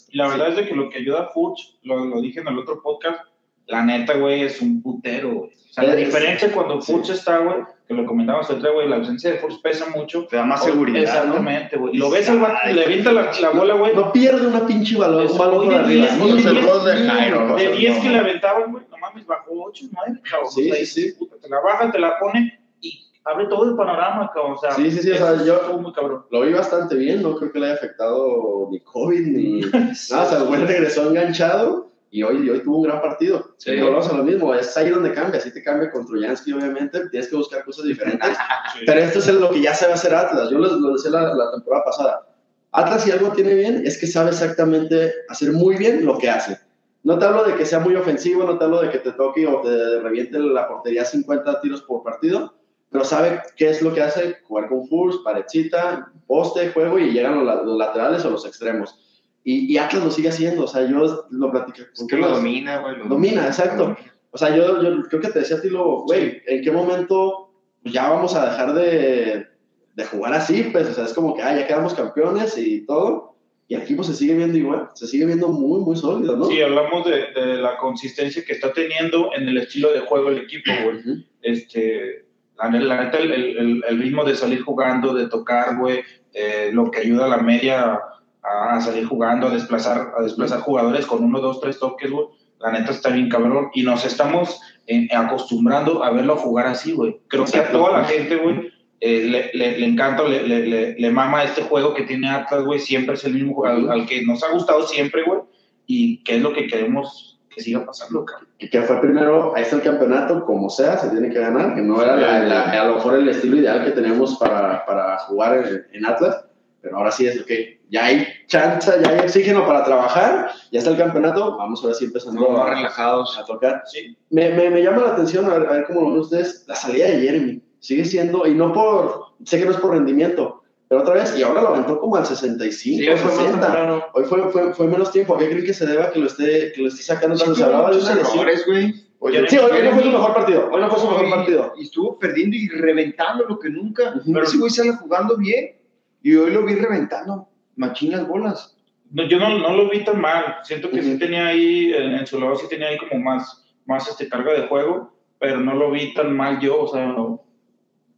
[0.10, 2.48] Y la verdad es de que lo que ayuda a Furch, lo, lo dije en
[2.48, 3.22] el otro podcast,
[3.67, 5.52] la neta, güey, es un putero, güey.
[5.52, 6.91] O sea, la Es- diferencia cuando sí.
[6.91, 10.26] Furch está, güey, que lo comentábamos el otro, güey, la ausencia de Furch pesa mucho.
[10.26, 11.04] Te da más seguridad, ¿no?
[11.04, 11.96] Exactamente, güey.
[11.96, 13.96] Lo ves al vato, le avienta la, la bola, güey.
[13.96, 16.06] No pierde una pinche balón, un balón por de arriba.
[16.06, 18.02] de Jairo, o De sea, 10 no.
[18.04, 20.52] que le aventaban, güey, no mames, bajó 8, 9, cabrón.
[20.52, 23.69] Sí, O sea, sí, dices, puta, Te la baja, te la pone y abre todo
[23.69, 24.53] el panorama, cabrón.
[24.53, 26.25] O sea, Sí, sí, sí, o sea, yo- muy cabrón.
[26.31, 29.91] Lo vi bastante bien, no creo que le haya afectado ni COVID ni nada.
[29.91, 29.95] O
[30.29, 33.53] sea, el güey regresó enganchado y hoy, y hoy tuvo un gran partido.
[33.57, 33.71] Sí.
[33.71, 35.39] Y volvemos a lo mismo, es ahí donde cambia.
[35.39, 38.29] Si te cambia con Troyansky, obviamente, tienes que buscar cosas diferentes.
[38.86, 40.49] Pero esto es lo que ya sabe hacer Atlas.
[40.49, 42.27] Yo lo, lo decía la, la temporada pasada.
[42.73, 46.57] Atlas, si algo tiene bien, es que sabe exactamente hacer muy bien lo que hace.
[47.03, 49.47] No te hablo de que sea muy ofensivo, no te hablo de que te toque
[49.47, 52.53] o te reviente la portería 50 tiros por partido,
[52.91, 57.43] pero sabe qué es lo que hace, jugar con Furs, parecita, poste, juego y llegan
[57.43, 58.97] los, los laterales o los extremos.
[59.43, 62.80] Y, y Atlas lo sigue haciendo, o sea, yo lo platiqué Es que lo domina,
[62.80, 62.97] güey.
[62.97, 63.95] lo Domina, exacto.
[64.30, 67.49] O sea, yo, yo creo que te decía a ti, lo, güey, ¿en qué momento
[67.84, 69.47] ya vamos a dejar de,
[69.95, 70.63] de jugar así?
[70.71, 73.36] Pues, o sea, es como que, ah, ya quedamos campeones y todo,
[73.67, 76.45] y el equipo se sigue viendo igual, se sigue viendo muy, muy sólido, ¿no?
[76.45, 80.39] Sí, hablamos de, de la consistencia que está teniendo en el estilo de juego el
[80.39, 80.97] equipo, güey.
[80.99, 81.23] Ujú.
[81.41, 82.25] Este,
[82.69, 86.02] la, la neta, el, el- el ritmo de salir jugando, de tocar, güey,
[86.34, 88.00] eh, lo que ayuda a la media
[88.43, 92.26] a, a salir jugando, a desplazar, a desplazar jugadores con uno, dos, tres toques, güey.
[92.60, 93.69] La neta está bien cabrón.
[93.74, 97.19] Y nos estamos eh, acostumbrando a verlo jugar así, güey.
[97.28, 101.12] Creo que a toda la gente, güey, eh, le, le- le encanta, le, le, le,
[101.12, 102.80] mama este juego que tiene Atlas, güey.
[102.80, 105.39] Siempre es el mismo juego al, al que nos ha gustado siempre, güey.
[105.88, 107.31] Y que es lo que queremos
[107.62, 108.26] que siga pasando,
[108.58, 112.02] que fue primero, ahí está el campeonato, como sea, se tiene que ganar, que no
[112.02, 115.86] era la- la- a lo mejor el estilo ideal que teníamos para, para jugar en,
[115.93, 116.43] en Atlas,
[116.82, 117.50] pero ahora sí es, ok,
[117.89, 122.06] ya hay chance, ya hay oxígeno para trabajar, ya está el campeonato, vamos ahora sí
[122.06, 123.38] empezando más a, relajados.
[123.38, 123.84] a tocar.
[123.86, 124.17] Sí.
[124.32, 126.76] Me, me, me llama la atención, a ver, a ver cómo lo ven ustedes, la
[126.76, 127.62] salida de Jeremy.
[127.80, 130.61] Sigue siendo, y no por, sé que no es por rendimiento,
[130.91, 133.62] pero otra vez, y ahora lo aventó como al 65, Sí, fue más 60.
[133.62, 134.04] temprano.
[134.13, 135.36] Hoy fue, fue, fue menos tiempo.
[135.36, 137.63] ¿A qué creen que se deba que lo esté, que lo esté sacando Sí, se
[137.63, 138.45] hablaba de una lesión?
[138.67, 138.93] güey.
[139.19, 140.69] Oye, Sí, hoy, hoy no fue su mejor partido.
[140.69, 141.73] Hoy no fue su mejor y- partido.
[141.77, 144.15] Y estuvo perdiendo y reventando lo que nunca.
[144.17, 144.34] Ujú.
[144.34, 145.77] Pero ese güey sale jugando bien.
[146.23, 147.47] Y hoy lo vi reventando.
[147.77, 148.75] Machín las bolas.
[149.12, 150.58] No, yo no, no lo vi tan mal.
[150.63, 151.19] Siento que sí Ujú.
[151.19, 154.67] tenía ahí, en, en su lado sí tenía ahí como más, más este, carga de
[154.67, 156.82] juego, pero no lo vi tan mal yo.
[156.82, 157.45] O sea, no-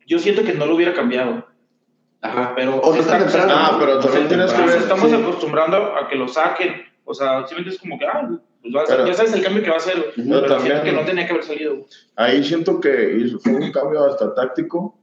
[0.08, 1.46] yo siento que no lo hubiera cambiado.
[2.24, 2.54] Ajá.
[2.56, 3.54] Pero O está está- temprano.
[3.56, 4.78] Ah, pero también tienes que ver.
[4.78, 5.16] estamos sí.
[5.16, 6.74] acostumbrando a que lo saquen.
[7.06, 8.30] O sea, simplemente es como que, ah,
[8.62, 9.98] pues va a ser- Pero- ya sabes el cambio que va a hacer.
[10.18, 10.30] Ujú.
[10.30, 11.86] Pero, también- que no tenía que haber salido.
[12.16, 14.98] Ahí siento que hizo- fue un cambio hasta táctico,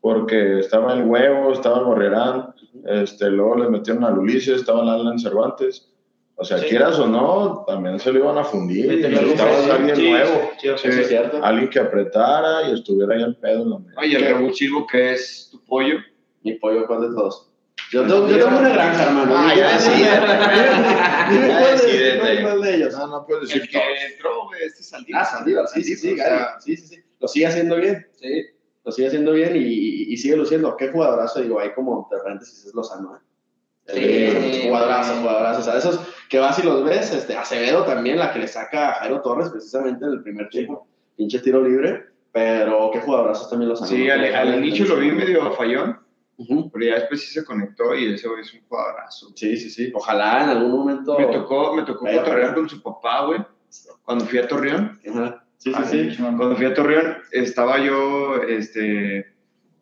[0.00, 2.54] porque estaba el huevo, estaba el Borrerán,
[2.86, 5.88] este, luego le metieron al Ulises, estaba el Alan Cervantes.
[6.34, 6.66] O sea, Sí.
[6.70, 8.88] quieras o no, también se lo iban a fundir.
[8.90, 11.44] Sí, necesitaba alguien sí, nuevo, sí, sí, Sí, Eso es cierto.
[11.44, 14.00] alguien que apretara y estuviera ahí al pedo en la mesa.
[14.00, 15.96] Oye, el revulsivo que es tu pollo.
[16.44, 17.48] Mi pollo, ¿cuál de todos?
[17.90, 19.34] Yo tengo, yo tengo una granja, hermano.
[19.36, 19.78] Ah, ya
[21.30, 22.18] Dime Ya cuál de- decídete.
[22.20, 22.92] cuál- cuál de ellos.
[22.94, 24.12] No, no puedes decir El que todos.
[24.12, 25.22] entró, güey, este Saldívar.
[25.22, 26.46] Ah, Saldívar, sí, sí, sí, o sea, Gary.
[26.60, 27.02] sí, sí, sí.
[27.20, 28.06] Lo sigue haciendo bien.
[28.20, 28.46] Sí.
[28.84, 30.76] Lo sigue haciendo bien y, sigue luciendo.
[30.76, 33.20] Qué jugadorazo, digo, ahí como de paréntesis es Lozano, ¿eh?
[33.88, 33.98] Sí.
[34.00, 35.60] Eh, jugadorazo, jugadorazo.
[35.60, 38.90] O sea, esos que vas y los ves, este, Acevedo también, la que le saca
[38.90, 40.86] a Jairo Torres precisamente en el primer tiempo.
[41.16, 43.88] Pinche tiro libre, pero qué jugadorazos también Lozano.
[43.90, 45.98] Sí, al, al inicio lo vi medio fallón,
[46.72, 49.32] Pero ya después sí se conectó y ese güey es un jugadorazo.
[49.34, 49.92] Sí, sí, sí.
[49.94, 51.18] Ojalá en algún momento.
[51.18, 53.40] Me tocó, me tocó cotorrear con su papá, güey,
[54.04, 55.00] cuando fui a Torreón.
[55.02, 55.10] Sí,
[55.58, 56.16] sí, Ah, sí.
[56.18, 59.32] Cuando fui a Torreón, estaba yo este,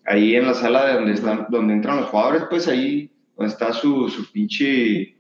[0.05, 3.73] ahí en la sala de donde, están, donde entran los jugadores, pues ahí donde está
[3.73, 5.17] su, su pinche.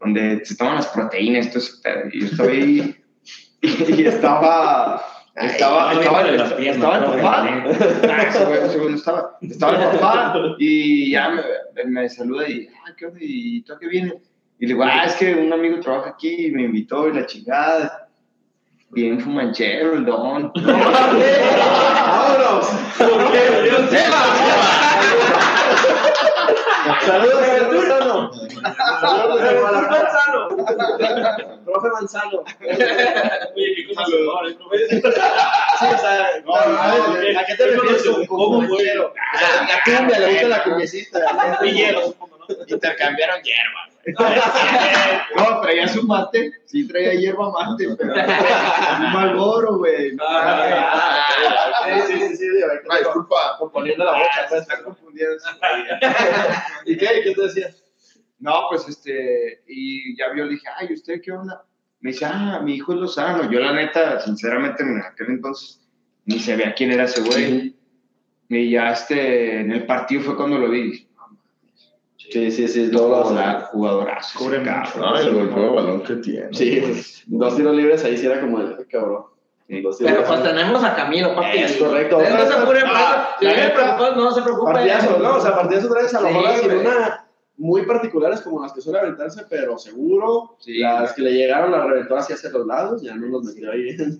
[0.00, 2.08] donde se toman las proteínas, todo pedo.
[2.12, 2.96] Y yo estaba ahí.
[3.60, 5.02] y estaba.
[5.36, 7.14] Estaba, Ay, estaba, de las piernas, estaba no
[8.94, 9.38] estaba.
[9.42, 13.18] Estaba papá y ya me, me saluda y, ah, ¿qué onda?
[13.20, 14.14] ¿Y tú a qué vienes?
[14.58, 17.26] Y le digo, ah, es que un amigo trabaja aquí y me invitó y la
[17.26, 18.08] chingada.
[18.90, 20.52] Bien fumanchero el don.
[20.54, 20.86] ¡Vámonos!
[22.96, 23.30] Saludos,
[27.44, 28.05] señor Manzano.
[28.05, 30.48] Saludos, señor Manzano.
[31.64, 32.38] Profe Manzano.
[32.40, 33.94] Oye, qué ¿eh,
[34.56, 34.88] profe?
[34.88, 38.66] Sí, o sea, No, a no, ver, no, ¿a qué te refieres con ¿cómo fue?
[38.68, 39.06] fumanchero?
[39.06, 41.58] O sea, La cumbia, le gusta la cumbiecita.
[41.62, 42.14] Villeros.
[42.68, 43.88] Intercambiaron hierba.
[45.36, 46.52] No, traía su mate.
[46.64, 50.16] Sí, traía hierba mate, pero un malboro, güey.
[50.20, 51.36] Ah,
[52.98, 53.56] disculpa.
[53.58, 54.62] Componiendo la boca, pues.
[54.62, 55.32] Está confundido.
[56.84, 57.22] ¿Y qué?
[57.24, 57.70] ¿Qué te decía?
[58.38, 61.64] No, pues este, y ya vio, le dije, ay, ¿usted qué onda?
[62.00, 63.50] Me dice, ah, mi hijo es Lozano.
[63.50, 65.80] Yo, la neta, sinceramente, en aquel entonces
[66.26, 67.74] ni sabía quién era ese güey.
[68.48, 71.08] Y ya este, en el partido fue cuando lo vi.
[72.18, 73.28] Sí, sí, sí, todos los.
[73.32, 74.38] Jugador- Jugadorazo.
[74.38, 74.92] Cubre ese mucho.
[74.92, 75.12] cabrón.
[75.12, 76.48] No, el golpeo de balón que tiene.
[76.52, 79.26] Sí, dos tiros libres ahí sí era como el cabrón.
[79.68, 81.58] Dos tiros Pero pues tenemos a Camilo, papi.
[81.58, 82.18] Es correcto.
[82.18, 84.72] No se Ah, pues, vienen neta, preocupados, no se preocupen.
[84.74, 85.36] Partidazo, ¿no?
[85.36, 87.25] O sea, partidazo otra vez a lo Sí, mejor una
[87.58, 90.56] muy particulares como las que suele aventarse, pero seguro.
[90.60, 93.70] Sí, las que le llegaron las reventó así hacia los lados, ya no nos metió
[93.72, 94.16] ahí en,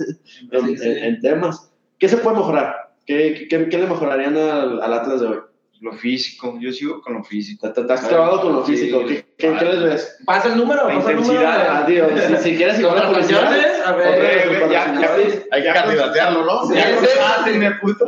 [0.53, 1.71] en- en- en temas.
[1.99, 2.75] ¿Qué se puede mejorar?
[3.05, 5.39] ¿Qué, qué, qué le mejorarían al, al Atlas de hoy?
[5.81, 7.71] Lo físico, yo sigo con lo físico.
[7.71, 8.73] Te, te has clavado con lo Sí.
[8.73, 9.01] físico.
[9.07, 10.17] ¿Qué, qué, qué les ves?
[10.25, 11.35] Pasa el número, La pasa el número.
[11.35, 12.07] intensidad, Ah, tío,
[12.39, 13.23] si, si quieres igual la a ver.
[13.23, 15.47] otra Eh, ya- ya- patrocinadores.
[15.53, 16.61] Hay que candidatearlo, ¿no?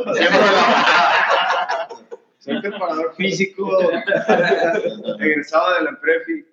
[0.05, 1.08] Ah.
[2.49, 3.79] Soy preparador físico,
[5.19, 6.45] egresado de la Prefi,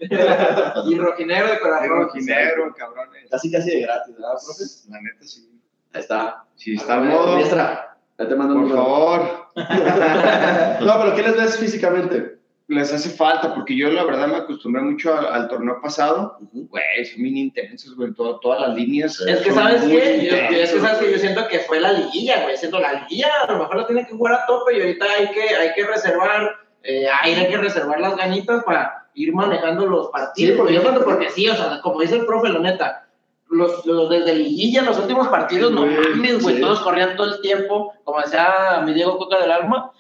[0.91, 1.89] Y rojinegro de corazón.
[1.91, 3.29] rojinegro, cabrones.
[3.31, 4.65] Casi, casi de gratis, ¿verdad, profe?
[4.91, 5.51] La neta, sí.
[5.93, 6.45] Ahí está.
[6.57, 8.85] Si está al modo, Maestra, ya te mando un por número.
[8.85, 9.47] favor,
[10.81, 12.36] No, pero ¿qué les ves físicamente?
[12.69, 16.39] Les hace falta, porque yo la verdad me acostumbré mucho al, al torneo pasado.
[16.53, 19.21] Güey, son bien intensos, güey, todo- todas las líneas.
[19.21, 20.27] Es que, ¿sabes qué?
[20.29, 21.13] Yo, yo- es que, ¿sabes güey.
[21.13, 22.57] Yo siento que fue la liguilla, güey.
[22.57, 25.29] Siento la liguilla, a lo mejor la tiene que jugar a tope y ahorita hay
[25.31, 26.51] que, hay que reservar
[26.83, 30.53] eh, aire, hay que reservar las ganitas para ir manejando los partidos.
[30.53, 33.07] Sí, porque yo creo- porque sí, o sea, como dice el profe, la neta,
[33.49, 36.61] los, los desde liguilla, los últimos partidos, no mames, güey, sí.
[36.61, 39.93] todos corrían todo el tiempo, como decía mi Diego Coca del Alma,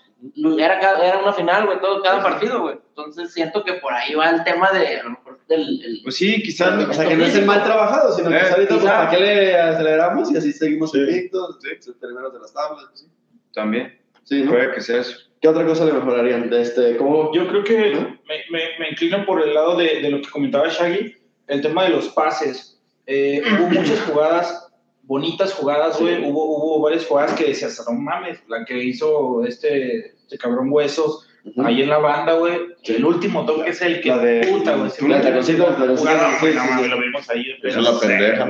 [0.58, 2.76] era, cada- era una final, güey, todo, cada partido, güey.
[2.88, 5.60] Entonces siento que por ahí va el tema de, a lo mejor, del...
[5.84, 6.88] el- Pues sí, quizás.
[6.88, 8.84] O sea, que no estén mal trabajados, sino que Eh, pues, ahorita, pues.
[8.86, 10.32] ¿para qué le aceleramos?
[10.32, 10.98] Y así seguimos Sí.
[10.98, 11.92] invictos, sí.
[12.00, 12.84] primeros de las tablas.
[12.94, 13.06] Sí,
[13.52, 14.50] También, Sí, ¿no?
[14.52, 15.16] puede que sea eso.
[15.40, 16.52] ¿Qué otra cosa le mejorarían?
[16.52, 17.32] Este, ¿cómo?
[17.34, 18.00] Yo creo que ¿No?
[18.26, 21.14] me, me, me inclino por el lado de, de lo que comentaba Shaggy,
[21.46, 22.80] el tema de los pases.
[23.06, 24.65] Eh, hubo muchas jugadas,
[25.06, 26.24] bonitas jugadas, güey.
[26.28, 31.28] Hubo, hubo varias jugadas que decías, no mames, la que hizo este, este cabrón Huesos
[31.64, 32.58] ahí en la banda, güey.
[32.84, 34.90] El último toque es el que La de- puta, güey.
[35.08, 35.22] la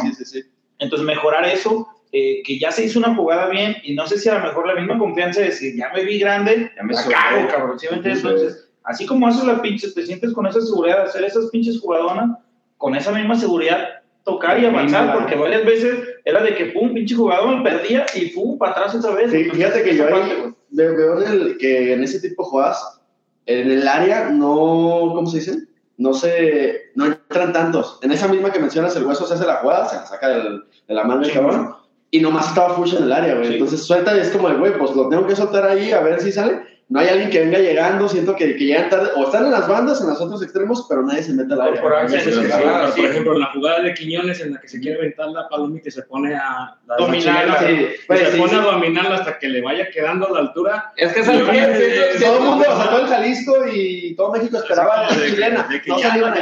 [0.00, 0.48] sí, sí, sí.
[0.78, 4.28] Entonces, mejorar eso, eh, que ya se hizo una jugada bien, y no sé si
[4.28, 7.02] a lo mejor la misma confianza de decir, ya me vi grande, Ya me la
[7.02, 7.16] sobré.
[7.16, 7.78] cago, cabrón.
[7.78, 8.22] ¿sí me entiendes?
[8.22, 8.26] Sí.
[8.28, 11.78] Entonces, así como haces la pinche, te sientes con esa seguridad de hacer esas pinches
[11.80, 12.38] jugadonas,
[12.78, 17.14] con esa misma seguridad, tocar y avanzar, porque varias veces era de que pum, pinche
[17.14, 19.30] jugador, perdía y pum, para atrás otra vez.
[19.30, 22.48] Sí, Entonces, fíjate que yo ahí parte, veo en el- que en ese tipo de
[22.50, 23.00] jugadas,
[23.46, 25.56] en el área no, ¿cómo se dice?
[25.98, 27.98] No se, no entran tantos.
[28.02, 30.62] En esa misma que mencionas, el hueso se hace la jugada, se la saca del-
[30.88, 31.74] de la mano del Sí, cabrón,
[32.10, 33.46] y nomás estaba Fuchs en el área, güey.
[33.48, 33.52] Sí.
[33.54, 36.20] Entonces suelta y es como el güey, pues lo tengo que soltar ahí a ver
[36.20, 36.60] si sale.
[36.92, 39.66] No hay alguien que venga llegando, siento que, que llegan tarde, o están en las
[39.66, 41.80] bandas, en los otros extremos, pero nadie se mete al área.
[41.80, 45.88] Por ejemplo, en la jugada de Quiñones en la que se quiere aventar la palomita
[45.88, 47.86] y se pone a la Dominarla, la sí.
[48.06, 48.56] Pues, se sí, pone sí.
[48.58, 50.92] a dominarla hasta que le vaya quedando a la altura.
[50.96, 55.08] Es que es el Yo- Todo el mundo sacó el Jalisco y todo México esperaba
[55.08, 55.68] la de, chilena.
[55.86, 56.34] No salieron a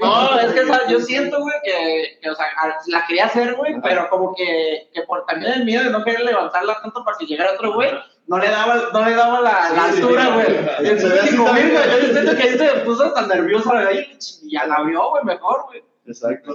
[0.00, 3.74] No, es que esa- yo siento, güey, que, o sea, a- la quería hacer, güey,
[3.82, 7.26] pero como que, que por también el miedo de no querer levantarla tanto para que
[7.26, 7.90] llegara otro güey,
[8.28, 10.88] no le daba, no le daba la, la altura, güey.
[10.88, 14.08] Yo siento que ahí se puso hasta nerviosa, güey,
[14.42, 15.82] y ya la vio, güey, mejor, güey.
[16.06, 16.54] Exacto.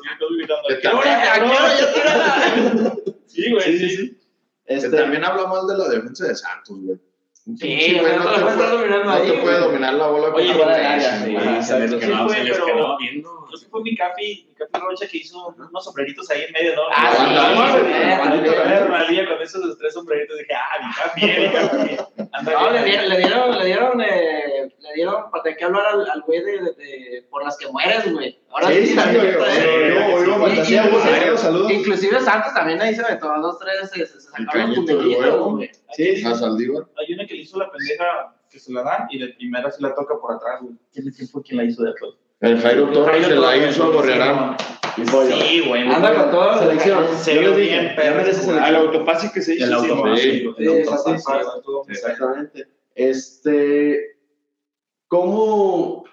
[3.28, 4.18] Sí, güey, Sí, sí.
[4.66, 6.98] Este, también habla mal de la defensa de Santos, güey.
[7.58, 9.60] Sí, güey, no te la puedes estar dominando no ahí, te puede güey.
[9.62, 11.02] dominar la bola Oye, con la
[13.58, 16.84] sí, fue mi capi, mi capi Rocha que hizo unos sombreritos ahí en medio, ¿no?
[16.96, 17.12] Ah,
[19.28, 22.30] con esos tres sombreritos dije, ah, mi capi, eh, mi capi.
[22.34, 22.86] Anda No, le bien.
[22.86, 26.52] dieron, le dieron, le dieron, eh, le dieron, para que hablar al, al güey de,
[26.52, 28.40] de, de- por las que mueres, güey.
[28.50, 31.38] Ahora Sí, sí, eh.
[31.38, 31.72] saludos.
[31.72, 35.52] Inclusive Santos también ahí se metió dos, tres, se, se sacaron tunelito, huevo.
[35.56, 35.70] güey.
[35.94, 36.26] Sí, sí.
[36.26, 39.82] Hay una que le hizo la pendeja que se la dan y de primera se
[39.82, 40.76] la toca por atrás, güey.
[40.92, 42.12] ¿Quién quién fue quien la hizo de atrás?
[42.42, 44.58] El Jairo Torres se la Torres, hizo a Gorriarán.
[44.96, 45.88] Sí, güey.
[45.88, 46.60] Anda con todo.
[46.60, 47.06] Selección.
[47.18, 49.66] Se Yo vio bien, pero el autopase que se hizo.
[49.66, 50.46] El autopase.
[51.88, 52.68] Exactamente.
[52.96, 54.18] Este,
[55.08, 56.04] ¿cómo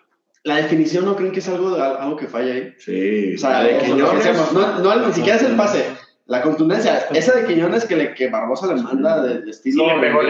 [0.44, 2.74] la definición no creen que es algo, algo que falla ahí?
[2.78, 3.34] Sí.
[3.34, 5.84] O sea, La de de Quiñones, no, no, ni siquiera es el pase,
[6.26, 7.08] la contundencia.
[7.12, 9.96] Esa de Quiñones que, le, que Barbosa le manda de, de Sí, estilo.
[9.96, 10.20] le pegó.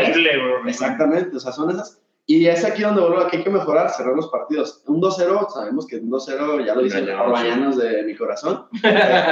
[0.66, 2.00] Exactamente, o sea, son esas.
[2.30, 4.82] Y es aquí donde vuelvo, aquí hay que mejorar, cerrar los partidos.
[4.86, 8.66] Un 2-0, sabemos que un 2-0, ya lo dicen los de mi corazón,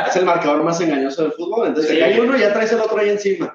[0.09, 1.67] es el marcador más engañoso del fútbol.
[1.69, 1.99] Entonces, Sí.
[1.99, 3.55] si hay uno, ya traes el otro ahí encima.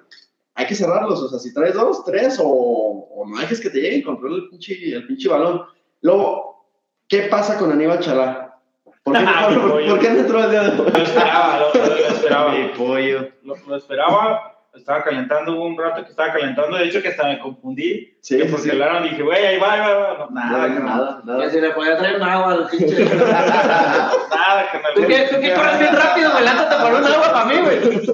[0.54, 3.80] Hay que cerrarlos, o sea, si traes dos, tres, o, o no dejes que te
[3.82, 5.64] lleguen, controla el pinche, el pinche balón.
[6.02, 6.68] Luego,
[7.08, 8.60] ¿qué pasa con Aníbal Chalá?
[9.04, 10.92] ¿Por qué, no- por- qué no entró el día de hoy?
[10.94, 12.52] Lo esperaba, lo, lo esperaba.
[12.54, 13.28] Mi pollo.
[13.42, 17.28] Lo, lo esperaba, estaba calentando, hubo un rato que estaba calentando, de hecho que hasta
[17.28, 18.18] me confundí.
[18.22, 18.72] Sí, que porque sí.
[18.72, 20.18] hablaron dije, güey, ahí va, ahí va, ahí va.
[20.18, 21.50] No, nada, Nada, nada, Que nada.
[21.50, 23.06] si le podía traer un agua al pinche.
[23.16, 24.94] Nada, carnal.
[24.96, 26.44] ¿Tú qué, tú qué corres bien rápido, güey?
[26.46, 28.06] Lánzate por un agua para mí, güey.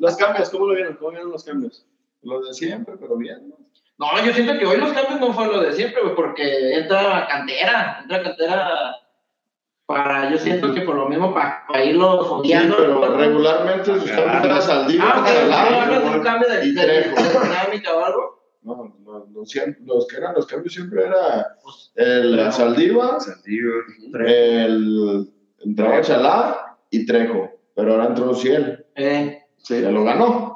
[0.00, 0.94] Los cambios, ¿cómo lo vieron?
[0.94, 1.86] ¿Cómo vieron los cambios?
[2.22, 3.48] Lo de siempre, pero bien.
[3.48, 3.56] ¿no?
[3.98, 7.26] No, yo siento que hoy los cambios no fue lo de siempre, güey, porque entra
[7.28, 8.96] cantera, entra cantera
[9.86, 12.76] para, yo siento que por lo mismo para, irlo Sí, fondeando.
[12.76, 17.02] pero regularmente sus cambios Ah, Chalá, no hablas de un cambio de, y de, de,
[17.02, 17.40] Trejo.
[17.44, 18.36] dinámica o algo.
[18.62, 19.42] No, no, no,
[19.84, 21.46] los que eran los cambios siempre era
[21.94, 23.18] el Saldívar,
[24.26, 25.30] el
[25.64, 29.80] entraba Chalá y Trejo, pero ahora entró Ciel, Eh, Sí.
[29.82, 30.55] ya lo ganó.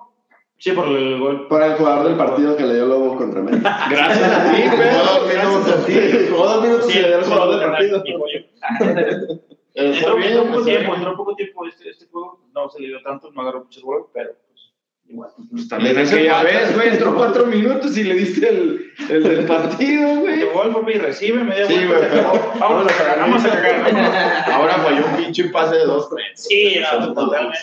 [0.61, 1.49] Sí, por el gol.
[1.49, 3.87] Para el jugador del partido que le dio Lobo contra América.
[3.91, 4.89] Gracias a ti, güey.
[4.91, 6.29] Jugó dos Gracias a ti.
[6.31, 8.03] Jugó dos minutos y Sí, le dio el sí, jugador del partido.
[8.05, 8.25] Pero
[9.75, 10.17] está Entró,
[10.53, 12.41] poco tiempo, entró poco tiempo este, este juego.
[12.55, 14.75] No se le dio tanto, no agarró muchos goles, pero pues
[15.09, 15.31] igual.
[15.71, 19.23] También Le es que ya ves, güey, entró cuatro minutos y le diste el, el
[19.23, 20.41] del partido, güey.
[20.41, 22.09] De gol, papi, recibe, media Sí, vuelta.
[22.09, 24.51] güey, pero- Vamos a cagar, vamos a cagar.
[24.53, 27.57] Ahora falló un pinche pase de dos Sí, no, totalmente.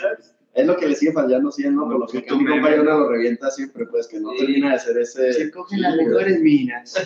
[0.57, 1.83] Es lo que le sigue fallando siempre, ¿no?
[1.87, 4.39] Por lo que mi compa Yona lo revienta siempre, pues que no Sí.
[4.39, 5.51] termina de ser ese.
[5.51, 6.95] cogen las mejores minas.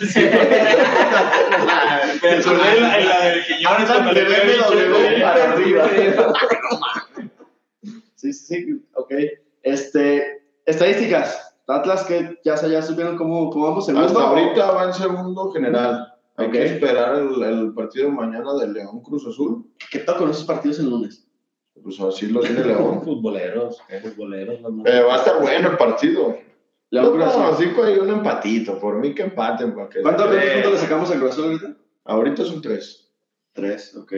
[2.22, 5.22] Me acordé en la, del Quiñones cuando le güey.
[5.22, 5.84] para arriba.
[8.14, 9.12] Sí, sí, sí, ok.
[9.64, 11.54] Este, estadísticas.
[11.66, 14.06] Atlas que ya, se- ya supieron cómo, cómo vamos segundo.
[14.06, 16.06] Hasta ahorita va en segundo general.
[16.36, 16.52] Hay Ok.
[16.52, 19.66] que esperar el, el partido mañana de León Cruz Azul.
[19.90, 21.26] ¿Qué tal con esos partidos el lunes?
[21.80, 23.02] Pues así lo tiene León.
[23.02, 24.60] Futboleros, futboleros.
[24.60, 26.36] los más- Eh, va a estar bueno el partido.
[26.90, 27.40] León Yo Cruz Azul.
[27.42, 28.78] pronostico ahí un empatito.
[28.78, 29.74] Por mí que empaten.
[29.74, 31.74] para que- ¿Cuántos Eh, puntos le sacamos al Cruz ahorita?
[32.04, 33.10] Ahorita son tres.
[33.54, 34.12] Tres, ok.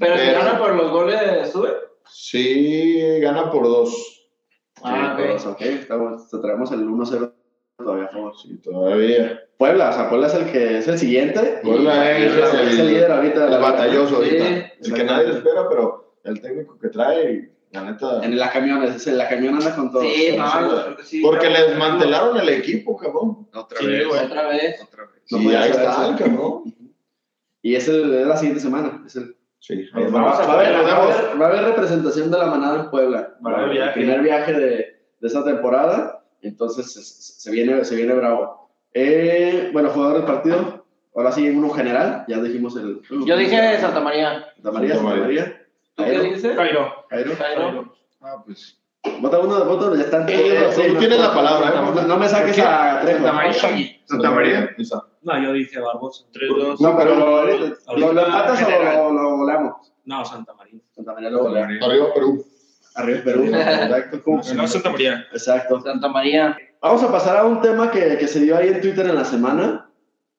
[0.00, 1.70] Pero si gana por los goles, sube.
[2.10, 4.28] Sí, gana por dos.
[4.82, 5.28] Ah, Sí, ok.
[5.30, 5.60] pues, ok.
[5.60, 7.32] Estamos, te traemos el 1-0
[7.76, 8.32] todavía a favor.
[8.40, 9.40] Sí, todavía.
[9.56, 11.60] Puebla, o sea, Puebla es el que es el siguiente.
[11.62, 14.72] Puebla es y el- el líder ahorita El la batalloso Sí, ahorita.
[14.80, 18.24] el que nadie espera, pero el técnico que trae, la neta.
[18.24, 20.02] En la camiones, es el- la camión anda con todo.
[20.02, 21.20] Sí, Sí, no, sí.
[21.22, 21.64] Porque claro.
[21.64, 23.48] le desmantelaron el equipo, cabrón.
[23.54, 24.06] Otra Sí, vez.
[24.06, 24.24] güey.
[24.24, 24.82] Otra vez.
[24.82, 25.22] Otra vez.
[25.30, 26.74] No ahí está, el cabrón.
[27.62, 29.02] Y es, el, es la siguiente semana.
[29.06, 32.46] Es el, Sí, vamos a nos va a haber- va a haber representación de la
[32.46, 33.34] manada en Puebla.
[33.44, 33.92] Va a haber El viaje.
[33.94, 34.68] primer viaje de,
[35.20, 36.24] de esta temporada.
[36.42, 38.70] Entonces se, se viene, se viene bravo.
[38.94, 40.86] Eh, bueno, jugador del partido.
[41.14, 42.24] Ahora sí, uno general.
[42.28, 43.00] Ya dijimos el.
[43.26, 44.46] Yo dije Santa María.
[44.54, 45.66] Santa María, Santa Santa María.
[45.98, 46.18] María.
[46.18, 46.56] ¿Tú qué dices?
[46.56, 46.92] Cairo.
[47.10, 47.36] Jairo.
[47.36, 47.94] Jairo.
[48.20, 48.78] Ah, pues.
[49.20, 50.38] Vota uno, vota uno, ya están todos.
[50.40, 51.72] Eh, sí, no, tienes la palabra, ¿eh?
[51.94, 53.18] No, no me saques a Trejo.
[53.18, 53.52] Santa María.
[54.04, 54.74] Santa María.
[55.22, 56.24] No, yo dije Barbosa.
[56.80, 59.92] No, pero lo, lo, lo empatas o lo, lo volamos.
[60.04, 60.80] No, Santa María.
[60.94, 61.82] Santa María lo volamos.
[61.82, 62.44] Arriba Perú.
[62.94, 63.44] Arriba Perú.
[63.46, 64.20] Exacto.
[64.54, 65.26] No, Santa María.
[65.32, 65.80] Exacto.
[65.80, 66.56] Santa María.
[66.80, 69.24] Vamos a pasar a un tema que, que se dio ahí en Twitter en la
[69.24, 69.90] semana.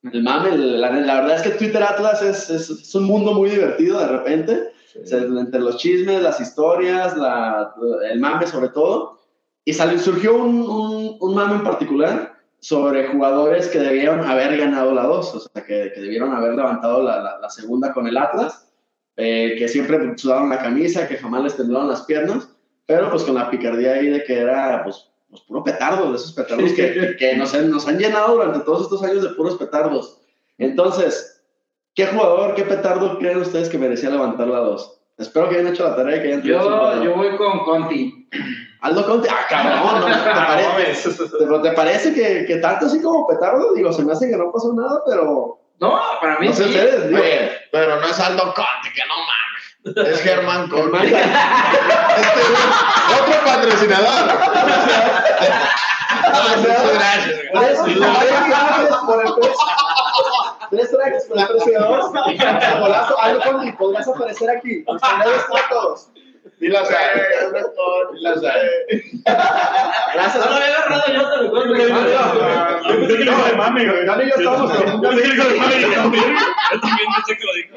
[0.04, 3.50] El mame, la, la verdad es que Twitter Atlas es, es, es un mundo muy
[3.50, 4.74] divertido de repente.
[4.96, 7.74] O sea, entre los chismes, las historias, la,
[8.10, 9.20] el mame sobre todo.
[9.66, 14.94] Y salió, surgió un, un, un mame en particular sobre jugadores que debieron haber ganado
[14.94, 18.18] la 2, o sea, que, que debieron haber levantado la, la, la segunda con el
[18.18, 18.70] Atlas,
[19.16, 22.50] eh, que siempre sudaron la camisa, que jamás les temblaron las piernas,
[22.86, 26.34] pero pues con la picardía ahí de que era pues, pues puro petardo, de esos
[26.34, 30.20] petardos que, que nos, nos han llenado durante todos estos años de puros petardos.
[30.58, 31.39] Entonces,
[31.96, 35.02] ¿qué jugador, qué petardo creen ustedes que merecía levantar la 2?
[35.18, 37.60] Espero que hayan hecho la tarea y que hayan tenido su Yo, yo voy con
[37.66, 38.28] Conti.
[38.82, 43.28] Aldo Conte, ah, cabrón, no, ¿te, parece, ¿Pero te parece que, que tanto así como
[43.28, 43.74] petardo?
[43.74, 46.70] Digo, se me hace que no pasó nada, pero No, para mí no sé sí.
[46.70, 50.10] ustedes, digo, Oye, pero no es Aldo Conte, que no mames.
[50.10, 51.04] Es Germán Este güey,
[53.20, 54.28] otro patrocinador.
[56.94, 57.40] Gracias.
[57.60, 59.56] Trajes por el precio.
[60.70, 60.92] Tres
[61.48, 62.12] precio de dos.
[62.80, 64.84] Golazo, Aldo Conte, podrás aparecer aquí.
[64.88, 65.02] Los
[65.70, 66.10] todos.
[66.62, 67.22] Y las hay.
[68.16, 68.70] Y las hay.
[70.14, 70.46] Gracias.
[70.46, 71.66] No lo había agarrado yo, te lo juro.
[71.66, 74.04] Yo pensé que lo de mami, güey.
[74.04, 76.18] Y yo estamos con- Yo pensé que lo dijo de mami.
[76.18, 77.70] Yo también pensé que lo dijo.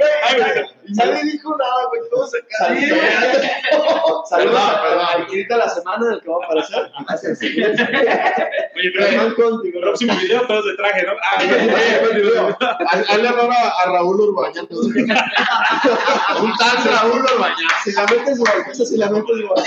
[0.94, 1.22] Nadie
[1.58, 2.00] nada, güey.
[2.10, 2.30] Todos
[4.28, 6.90] Saludos a la semana en el que va a aparecer.
[7.06, 7.38] Gracias.
[7.42, 9.82] Oye, pero Germán Conte, güey.
[9.82, 11.12] próximo video todos de traje, ¿no?
[11.22, 11.38] Ah,
[13.08, 14.62] Hazle honor a, a Raúl Urbaña.
[16.40, 17.68] Un tal Raúl Urbaña.
[17.84, 19.62] Si la metes metes igual.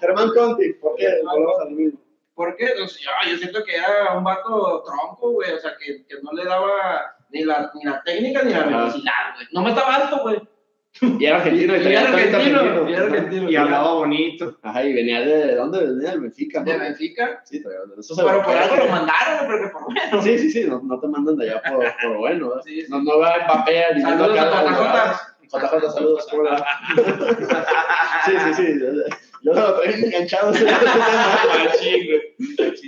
[0.00, 1.20] Germán Conti, ¿por qué?
[1.24, 1.98] Volvemos al mismo.
[2.34, 2.66] ¿Por qué?
[2.82, 5.52] O sea, yo siento que era un vato tronco, güey.
[5.52, 9.34] O sea, que, que no le daba ni la, ni la técnica ni la velocidad,
[9.34, 9.46] güey.
[9.52, 10.40] No me estaba alto, güey.
[11.18, 11.76] Y era argentino.
[11.76, 12.88] Y traía era argentino.
[12.88, 13.50] Y era argentino.
[13.50, 14.58] Y hablaba bonito.
[14.62, 16.10] Ajá, y venía de, ¿de dónde venía?
[16.10, 16.64] Del Benfica, ¿no?
[16.70, 17.42] De Benfica.
[17.44, 20.22] Sí, traía, eso se Pero por algo lo mandaron, güey, porque por bueno.
[20.22, 22.56] Sí, sí, sí, no, no te mandan de allá por, por bueno.
[22.56, 22.60] ¿eh?
[22.64, 22.90] Sí, sí.
[22.90, 24.36] No, no va a Mbappé diciendo los-
[25.52, 25.90] JJ.
[25.92, 26.26] Saludos.
[26.30, 26.44] ¿cómo?
[28.24, 28.78] Sí, sí, sí.
[29.42, 30.52] Yo lo traigo enganchado.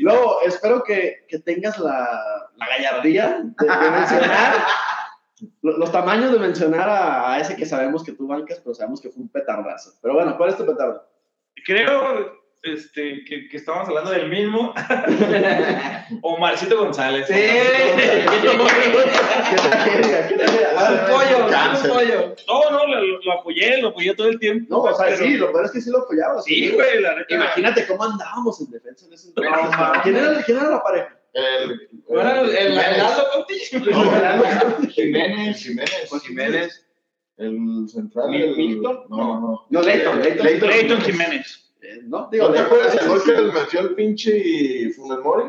[0.00, 4.54] Luego, espero que, que tengas la, la gallardía de, de mencionar
[5.62, 9.00] lo- los tamaños de mencionar a, a ese que sabemos que tú bancas, pero sabemos
[9.00, 9.92] que fue un petardazo.
[10.00, 11.04] Pero bueno, ¿cuál es tu petardo?
[11.66, 14.74] Creo este, que, que estamos hablando del mismo.
[16.22, 17.26] Omarcito González.
[17.26, 17.34] Sí.
[17.34, 18.58] Un
[21.10, 21.90] pollo, Cáncer.
[21.90, 22.34] un pollo.
[22.48, 24.66] No, no, lo, lo apoyé, lo apoyé todo el tiempo.
[24.70, 26.44] No, o sea, pero- sí, lo peor es que sí lo apoyabas.
[26.44, 27.34] Sí, güey, la neta.
[27.34, 29.52] Imagínate cómo andábamos en defensa en ese entonces.
[30.02, 31.18] ¿Quién, era, ¿Quién era la pareja?
[31.32, 34.90] El, ¿No era el, el, el?
[34.90, 35.62] Jiménez.
[35.62, 36.10] Jiménez.
[36.24, 36.86] Jiménez.
[37.36, 38.30] El central.
[38.30, 39.00] ¿Mi- el- Milton?
[39.10, 39.66] No, no.
[39.68, 40.46] No, Leighton, Leighton.
[40.46, 40.68] Leighton.
[40.68, 41.63] Leighton Jiménez.
[41.84, 45.44] Eh, No, digo, ¿No te acuerdas el gol que les metió el pinche Funes Mori?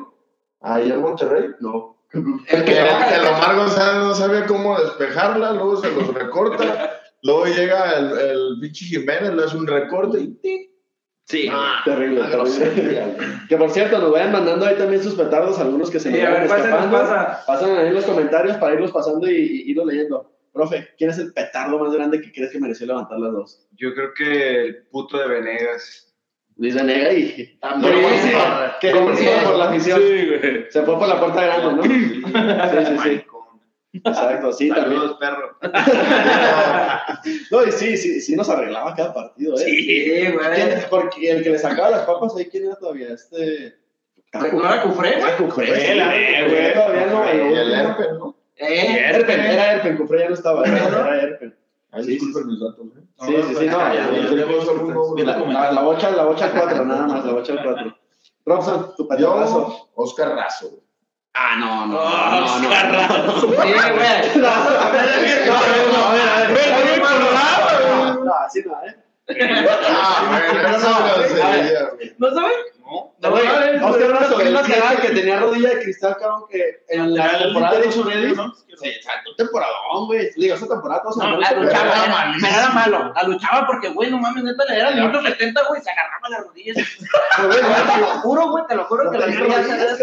[0.62, 1.52] Ahí al Monterrey.
[1.60, 1.98] No.
[2.14, 2.24] El
[2.66, 8.18] Que el, Omar González no sabía cómo despejarla, luego se los recorta, luego llega el,
[8.18, 10.70] el pinche Jiménez, le hace un recorte y.
[11.28, 11.50] Sí.
[11.52, 13.18] Ah, Terrible, una terrible.
[13.50, 16.30] Que por cierto, nos vayan mandando ahí también sus petardos, algunos que se Sí, a
[16.30, 17.10] vayan ver, ¿cuál se nos escapando.
[17.10, 17.44] pasa?
[17.48, 20.32] Pasan ahí en los comentarios para irlos pasando y, y irlos leyendo.
[20.54, 23.68] Profe, ¿quién es el petardo más grande que crees que mereció levantar las dos?
[23.76, 26.15] Yo creo que el puto de Venegas.
[26.58, 27.94] Luis Venega y También.
[27.94, 28.40] Queridísimo,
[28.80, 30.00] queridísimo por la afición.
[30.02, 30.66] Sí, güey.
[30.70, 31.84] Se fue por la puerta grande, ¿no?
[31.84, 33.26] Sí, sí, sí.
[34.04, 35.00] Exacto, sí, también.
[35.00, 35.58] Saludos, perro.
[37.52, 39.60] No, y sí, sí, sí nos arreglaba cada partido, ¿eh?
[39.60, 40.48] Sí, güey.
[40.56, 43.10] ¿Quién- porque el que le sacaba las papas ahí, ¿quién era todavía?
[43.14, 43.76] Este.
[44.34, 45.24] ¿No era Cufré, güey?
[45.24, 46.74] Era Cufré, Cufré, güey.
[46.74, 47.26] Todavía no.
[47.26, 48.36] Y el Herpen, ¿no?
[48.58, 51.56] Eh, Erpen, era Erpen, Cufré ya no estaba, era, era Erpen.
[51.96, 53.04] Ahí Sí, disculpen mis datos, ¿eh?
[53.22, 53.78] Sí, sí, sí, no.
[53.80, 55.24] ya, ya, ya, ya, Tenemos algún nombre.
[55.24, 57.98] La, bocha, la bocha 4, nada más, la bocha 4.
[58.46, 59.08] Robson, tu.
[59.18, 60.72] Yo, Oscar Razo.
[61.34, 62.68] Ah, no, no, Oh, no, no.
[62.68, 63.48] Oscar Razo.
[63.50, 64.42] sí, güey.
[64.42, 64.92] No, a
[66.12, 67.02] ver, a ver,
[68.46, 68.96] así no, ¿eh?
[69.90, 72.30] Ah, bueno, eso no lo.
[72.30, 72.56] ¿No sabes?
[72.86, 73.16] No.
[73.20, 73.82] No, Güey, sabes.
[73.82, 77.44] Oscar Razo, el lateral que tenía rodilla de cristal, cabrón, que en la Era el
[77.46, 77.88] temporada de.
[78.36, 78.54] ¿no?
[78.56, 80.30] Sí, exacto, temporadón, güey.
[80.36, 83.14] Digo, esa temporada todos No, la que luchaba, era era, pero era malo.
[83.16, 86.30] La luchaba porque, güey, no mames, neta, le era el minuto 70, güey, se agarraba
[86.30, 86.76] las rodillas.
[87.38, 90.00] Te lo juro, güey, te lo juro que no la rodillas.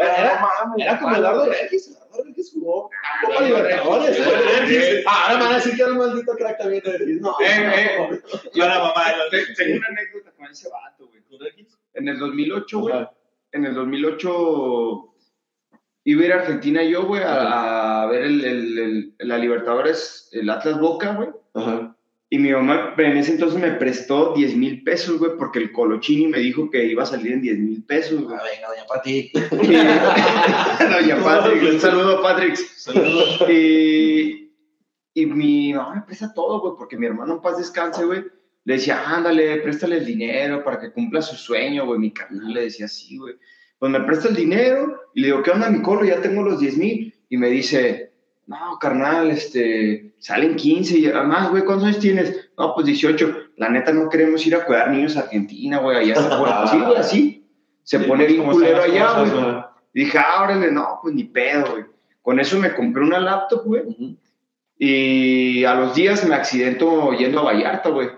[0.00, 0.40] Era,
[0.78, 1.88] era como Eduardo Regis.
[1.88, 2.90] Eduardo Regis jugó
[3.24, 4.18] Copa Libertadores.
[5.06, 6.82] Ah, ahora me van a decir que era un maldito crack también.
[6.84, 7.20] Regis.
[7.20, 8.18] No, Eh, eh.
[8.56, 9.04] Mamá.
[9.30, 10.30] Te- Tengo una anécdota.
[10.50, 11.17] ese vato, güey.
[11.94, 12.94] En el 2008, güey.
[13.52, 15.14] En el 2008
[16.04, 20.28] iba a ir a Argentina yo, güey, a, a ver el, el- el- la Libertadores,
[20.32, 21.28] el Atlas Boca, güey.
[21.54, 21.94] Ajá.
[22.30, 26.26] Y mi mamá en ese entonces me prestó 10 mil pesos, güey, porque el Colochini
[26.26, 28.36] me dijo que iba a salir en 10 mil pesos, güey.
[28.38, 29.32] Ah, venga, doña Pati.
[30.90, 32.56] Doña Patrick, un saludo a Patrick.
[32.56, 33.40] Saludos.
[33.48, 34.52] Y,
[35.14, 38.24] y mi mamá me presta todo, güey, porque mi hermano en paz descanse, güey.
[38.64, 41.98] Le decía, ándale, préstale el dinero para que cumpla su sueño, güey.
[41.98, 43.34] Mi carnal le decía así, güey.
[43.78, 46.04] Pues me presta el dinero y le digo, ¿qué onda, mi colo?
[46.04, 47.14] Ya tengo los 10 mil.
[47.28, 48.12] Y me dice,
[48.46, 52.50] no, carnal, este, salen 15 y además, güey, ¿cuántos años tienes?
[52.58, 53.36] No, pues 18.
[53.56, 56.78] La neta, no queremos ir a cuidar niños a Argentina, güey, allá se pone, sí,
[56.78, 57.46] güey, así.
[57.82, 59.64] Se Sí, pone pues, bien culero allá, güey.
[59.94, 61.84] Dije, ah, órale, no, pues ni pedo, güey.
[62.22, 63.82] Con eso me compré una laptop, güey.
[64.78, 68.08] Y a los días me accidento yendo a Vallarta, güey.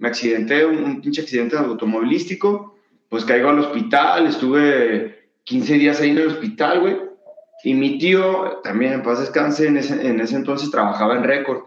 [0.00, 2.74] Me accidenté, un, un pinche accidente automovilístico.
[3.08, 6.96] Pues caigo al hospital, estuve 15 días ahí en el hospital, güey.
[7.64, 11.64] Y mi tío, también en paz descanse, en ese, en ese entonces trabajaba en Récord.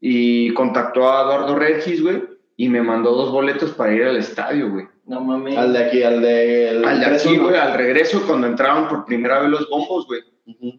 [0.00, 2.22] Y contactó a Eduardo Regis, güey.
[2.56, 4.86] Y me mandó dos boletos para ir al estadio, güey.
[5.06, 5.56] No mames.
[5.56, 6.82] Al de aquí, al de.
[6.84, 10.20] Al de aquí, güey, al regreso, cuando entraron por primera vez los bombos, güey.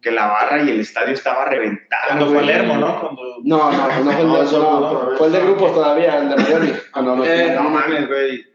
[0.02, 2.02] Que la barra y el estadio estaba reventado.
[2.08, 2.46] Cuando fue güey.
[2.48, 3.00] Lermo, ¿no?
[3.02, 3.22] Cuando...
[3.44, 6.30] No, no, no fue el No, de, no, no, fue el de grupos todavía, el
[6.30, 6.74] de Miami.
[7.26, 8.46] Eh, no mames, güey.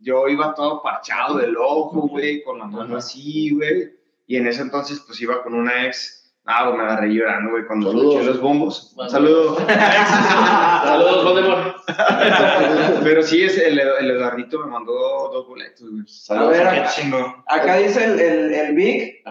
[0.00, 3.92] Yo iba todo parchado del ojo, güey, con la mano así, güey.
[4.26, 6.34] Y en ese entonces, pues iba con una ex.
[6.44, 8.14] Ah, güey, me agarré llorando, güey, cuando Saludos.
[8.14, 8.94] escuché los bombos.
[9.08, 9.58] Saludos.
[9.66, 11.73] Saludos, Voldemort.
[13.02, 14.92] Pero sí, es el, el Eduardito me mandó
[15.32, 16.02] dos boletos, güey.
[16.02, 16.50] A Saludos.
[16.50, 17.44] ver, Qué chingo.
[17.46, 18.76] acá dice el, el, el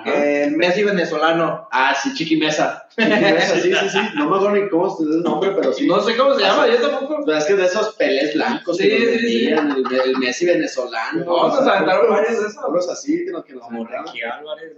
[0.03, 1.67] que el Messi venezolano.
[1.71, 2.87] Ah, sí, Chiqui Mesa.
[2.95, 3.99] Chiqui Mesa, sí, sí, sí.
[4.15, 5.87] No me acuerdo ni cómo se dice el nombre, pero sí.
[5.87, 7.23] No sé cómo se llama, yo tampoco.
[7.25, 9.47] Pero es que de esos pelés blancos Sí, sí, sí.
[9.47, 11.25] el, el Messi venezolano.
[11.25, 12.89] Vamos a aventar varios de esos.
[12.89, 14.07] Así, que nos, que nos Como agarraban.
[14.07, 14.73] Ricky Álvarez,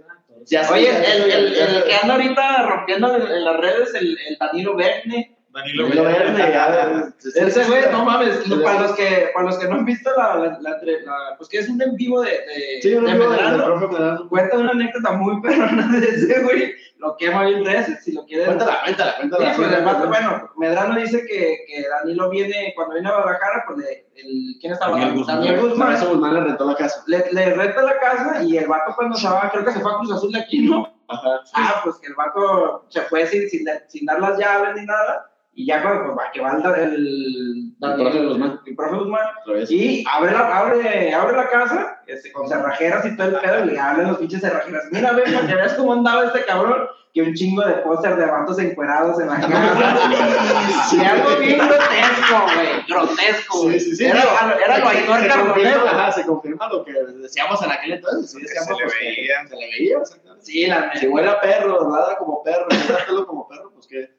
[0.70, 5.35] Oye, el, que anda ahorita rompiendo en, en las redes, el, el Danilo Verne.
[5.56, 7.12] Danilo Danilo Verde, ya.
[7.46, 8.82] Ese güey, no mames, Sí, para sí.
[8.82, 11.68] los que, para los que no han visto la, la, la, la- pues que es
[11.68, 14.28] un en vivo de, de, Sí, un de profe Medrano.
[14.28, 18.46] cuenta una anécdota muy perrona de ese güey, lo quema bien veces, si lo quieres.
[18.46, 19.54] Cuéntala, cuéntala, Sí, cuéntala.
[19.56, 23.78] pues el vato, bueno, Medrano dice que, que Danilo viene, cuando viene a Guadalajara, pues
[23.78, 24.92] le, el, ¿quién estaba?
[24.92, 25.36] Daniel Guzmán.
[25.40, 26.34] Daniel Guzmán.
[26.34, 27.02] le rentó la casa.
[27.06, 29.90] Le, le renta la casa y el vato cuando se va, creo que se fue
[29.92, 30.92] a Cruz Azul de aquí, ¿no?
[31.08, 31.40] Ajá.
[31.54, 35.30] Ah, pues que el vato se fue sin, sin, sin dar las llaves ni nada.
[35.58, 38.60] Y ya cuando pues, va, que va el, el, profe Guzmán.
[38.66, 39.22] el profe Guzmán,
[39.70, 43.68] y abre la, abre, abre la casa este, con cerrajeras y todo el pedo, y
[43.68, 44.84] le hablan los pinches cerrajeras.
[44.90, 48.26] Mira, ve, para que veas cómo andaba este cabrón, que un chingo de póster de
[48.26, 50.88] vatos encuerados en la casa.
[50.92, 53.62] y algo bien grotesco, güey, grotesco.
[53.62, 53.80] güey.
[53.80, 54.04] Sí, sí, sí.
[54.04, 54.22] Era,
[54.62, 58.30] era lo se- Aitor se confirma, ajá, se confirma lo que decíamos en aquel entonces.
[58.30, 59.48] Sí, Que decíamos, se le que veía.
[59.48, 60.44] Se le veía, exactamente.
[60.44, 62.66] Sí, la Si huele a perro, nada como perro,
[63.06, 64.15] pelo como perro, pues qué.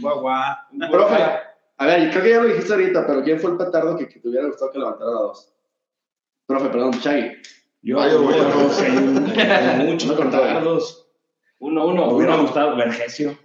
[0.00, 0.54] Guau, guau.
[0.90, 1.22] Profe,
[1.78, 4.20] a ver, creo que ya lo dijiste ahorita, pero ¿quién fue el petardo que, que
[4.20, 5.52] te hubiera gustado que levantara la dos?
[6.46, 7.32] Profe, perdón, Chagui.
[7.82, 8.62] Yo, Ay, yo no.
[8.62, 10.46] no sé, muchos No contaba.
[10.46, 11.08] recuerdos.
[11.60, 12.08] Uno, Me uno.
[12.10, 13.38] hubiera gustado Vergesio,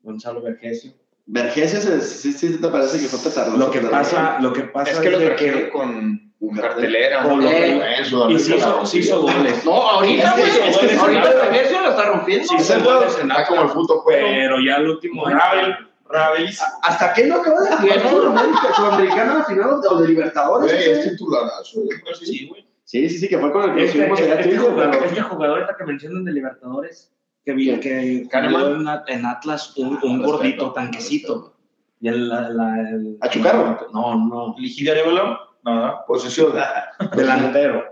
[0.00, 0.92] Gonzalo Vergesio.
[1.30, 3.56] Vergeses, es- sí, sí, te parece que fue petardo.
[3.56, 7.22] Lo que pasa, lo que pasa Es que lo trajeron con Un cartelera.
[7.22, 7.42] con ¿no?
[7.44, 9.62] lo que- Eh, Eso, y se hizo, hizo goles.
[9.64, 10.70] No, ahorita, que- güey.
[10.70, 12.46] es que- ahorita el Vergesio lo está rompiendo.
[12.48, 14.26] Sí, se Está como el puto juego.
[14.26, 15.74] pero ya el último Ravel,
[16.08, 16.62] Ravelis.
[16.82, 20.72] ¿Hasta qué no acaba de jugar América Sudamericana a la final o de Libertadores?
[20.72, 21.80] Güey, es Sí, titularazo.
[21.82, 21.98] güey.
[22.22, 22.66] Sí, güey.
[22.84, 25.56] sí, sí, que fue con el que Este, subimos allá este jugador, pero- este jugador
[25.58, 27.12] ahorita que mencionan de Libertadores,
[27.48, 31.54] que vi que en, At- en Atlas un, un gordito, tanquecito.
[31.98, 33.88] Y el, la, la- el- ¿A Chucarro?
[33.94, 34.54] No, no.
[34.58, 35.38] Ligidio Arevalo.
[35.64, 35.94] No, no.
[36.06, 36.52] Posición.
[37.16, 37.84] Delantero.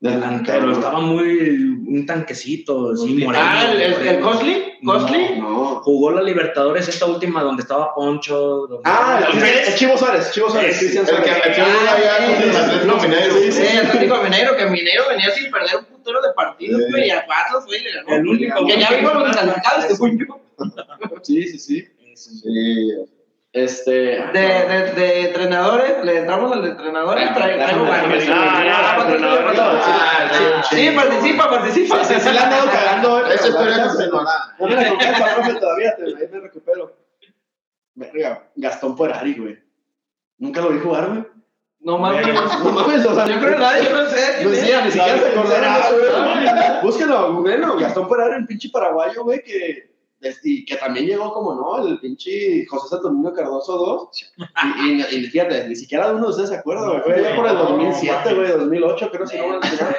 [0.00, 0.72] Delantero.
[0.72, 1.76] Estaba muy.
[1.88, 3.44] Un tanquecito, sí, moreno.
[3.46, 4.64] Ah, el, el, el Costly.
[4.84, 5.38] Costly.
[5.38, 5.76] No.
[5.80, 8.66] Jugó la Libertadores esta última donde estaba Poncho.
[8.66, 13.34] donde- Ah, el, el Chivo Suárez, Chivo El que Ah, Atlético Mineiro.
[13.52, 16.90] Sí, el Atlético Mineiro, que Mineiro venía sin perder un putero de partidos, Sí.
[16.90, 18.08] güey, y a Atlas, güey, le ganó.
[18.08, 20.40] El único Que ya vimos los calificados, según yo.
[21.22, 21.88] Sí, sí, sí.
[22.14, 22.92] Sí.
[23.52, 23.90] Este.
[23.92, 27.62] De, de, de entrenadores, le entramos al traigo.
[27.72, 29.82] No, no, no, no, no,
[30.68, 32.04] Sí, Sí, participa, participa.
[32.04, 34.10] Sí, sí, la han dado cagando, eh, historia la no se me
[34.88, 36.96] confianza, profe, todavía, te, ahí me recupero.
[37.94, 39.58] Verga, Gastón Puerari, güey.
[40.38, 41.26] Nunca lo vi jugar, güey.
[41.80, 42.26] No mames.
[42.26, 44.44] No mames, o sea, Yo creo que nadie, yo no sé.
[44.44, 44.56] Ni
[44.90, 45.36] siquiera se
[45.94, 46.82] güey.
[46.82, 49.88] Búsquelo, bueno, Gastón Puerari, un pinche paraguayo, güey, que
[50.42, 54.08] y que también llegó como no, el pinche José Saturnino Cardoso 2.
[54.82, 57.02] Y, y, y fíjate, ni siquiera de uno de ustedes se acuerda, güey.
[57.02, 59.92] Fue ya por el 2007, güey, 2008, creo, si no me equivoco.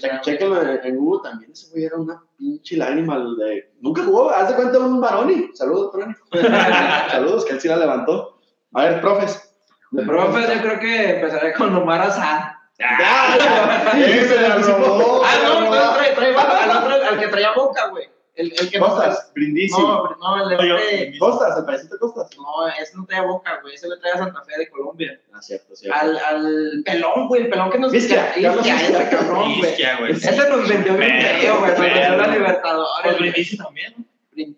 [0.00, 3.16] Che- Chéquenlo en, Google también, ese güey era una pinche lágrima.
[3.16, 3.72] el De...
[3.80, 5.50] Nunca jugó, haz de cuenta un Baroni.
[5.54, 6.14] Saludos, Baroni.
[7.10, 8.38] Saludos, que él sí la levantó.
[8.72, 9.45] A ver, profes.
[9.90, 12.56] De profe, yo creo que empezaré con Omar Azar.
[12.78, 13.92] ¡Ya!
[13.94, 15.22] ¡Sí, se la robó!
[15.26, 18.08] Ah, la no, no, trae, trae al otro, al que traía boca, güey.
[18.34, 19.80] El, el que Costas, Brindisi.
[19.80, 22.28] No, no, el de Costas, el paisito Costas.
[22.36, 23.74] No, ese no traía boca, güey.
[23.74, 25.18] Ese le traía a Santa Fe de Colombia.
[25.32, 25.98] Ah, cierto, cierto.
[25.98, 27.42] Al, al pelón, güey.
[27.44, 28.32] El pelón que nos Carlos Isquia.
[28.76, 29.72] ese cabrón, güey.
[30.10, 31.70] Ese nos vendió bien feo, güey.
[31.70, 33.16] Nos vendió la Pues Libertadores.
[33.16, 33.30] güey.
[33.30, 33.94] Brindisi también.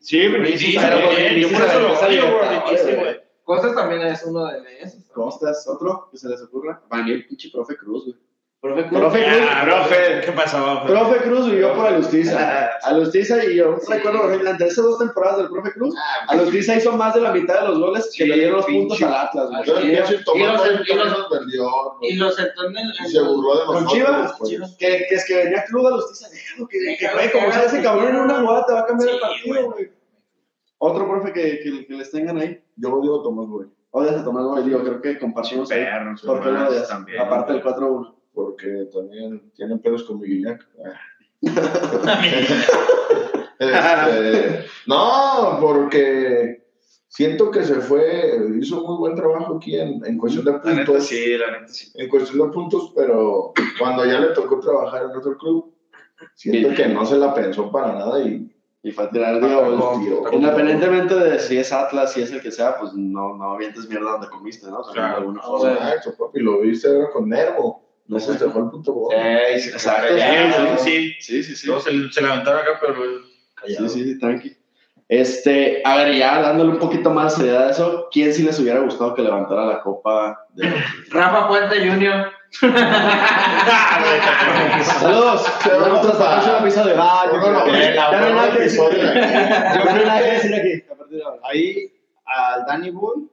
[0.00, 0.76] Sí, Brindisi.
[0.76, 5.04] Pero yo por Brindisi eso lo odio, güey, Costas también es uno de esos.
[5.14, 6.82] Costas, otro que se les ocurra.
[6.90, 8.16] Mí, el pinche profe Cruz, güey.
[8.60, 9.00] Profe Cruz.
[9.00, 9.48] Profe Cruz.
[9.50, 10.82] Ah, profe, ¿qué pasó?
[10.86, 12.66] Profe Cruz vivió por Alustiza.
[12.82, 15.94] Alustiza y yo recuerdo, durante esas dos temporadas del Profe Cruz,
[16.26, 18.80] Alustiza hizo más de la mitad de los goles que Sí, le dieron los pinche.
[18.80, 19.64] puntos al Atlas, güey.
[19.64, 21.28] Yo Y los- y los-.
[22.02, 22.92] Y los sentó en el.
[23.06, 23.92] Y se burló de Con nosotros.
[23.92, 24.76] Chivas, después.
[24.78, 27.82] que, que es que venía Club Alustiza, déjalo que, que Déjalo que como sea ese
[27.82, 29.66] cabrón en una jugada, te va a cambiar el Sí, partido, güey.
[29.86, 29.92] güey.
[30.80, 32.60] Otro profe que, que, que les tengan ahí.
[32.78, 33.66] Yo odio a Tomás Boy.
[33.90, 35.68] Odias a Tomás Boy, digo, creo que compartimos.
[35.68, 36.88] Perros, ¿Por qué lo hermanos, odias?
[36.88, 37.20] también.
[37.20, 38.14] Aparte del 4-1.
[38.32, 40.66] Porque también tienen pedos con mi Guiñac.
[43.60, 46.62] Este, no, porque
[47.08, 50.86] siento que se fue, hizo muy buen trabajo aquí en, en cuestión de La neta
[50.86, 51.06] puntos.
[51.06, 51.90] sí, la neta sí.
[51.96, 55.74] En cuestión de puntos, pero cuando ya le tocó trabajar en otro club,
[56.34, 58.48] siento que no se la pensó para nada y
[58.82, 60.30] Y fue a tirar, tío, tocó.
[60.32, 64.12] independientemente de si es Atlas, si es el que sea, pues no, no avientes mierda
[64.12, 64.82] donde comiste, ¿no?
[64.82, 65.10] También Claro.
[65.14, 65.72] de alguna forma.
[65.72, 67.84] Exacto, papi, lo viste con Nervo.
[68.06, 69.14] No se dejó el gol.
[69.14, 70.14] Ey, sí, Exacto,
[70.78, 71.12] sí.
[71.20, 72.94] Sí, Sí, sí, se, se levantaron acá, pero
[73.54, 73.88] callado.
[73.88, 74.56] sí, sí, tranqui.
[75.08, 78.60] Este, a ver, ya dándole un poquito más de seriedad a eso, ¿quién sí les
[78.60, 80.70] hubiera gustado que levantara la copa de
[81.10, 82.30] Rafa Puente Jr.
[84.82, 86.94] Saludos, vemos hasta el próximo episodio.
[86.98, 88.96] Ah, yo No, no, ya no hay nada que decir aquí.
[89.00, 90.84] Ya no hay nada que decir aquí.
[90.90, 91.40] a partir de ahora.
[91.44, 91.92] Ahí
[92.24, 93.28] al Danny Boy,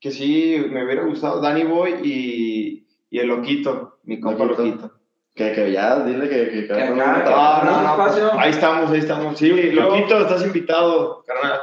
[0.00, 4.92] que sí me hubiera gustado, Danny Boy y, y el Loquito, mi compa Loquito.
[5.34, 8.30] Que, que ya, dile que, que, que Que no, acá, no, Ah, no, no, espacio.
[8.30, 9.38] pues, ahí estamos, ahí estamos.
[9.38, 11.58] Sí, Loquito, estás invitado, carnal.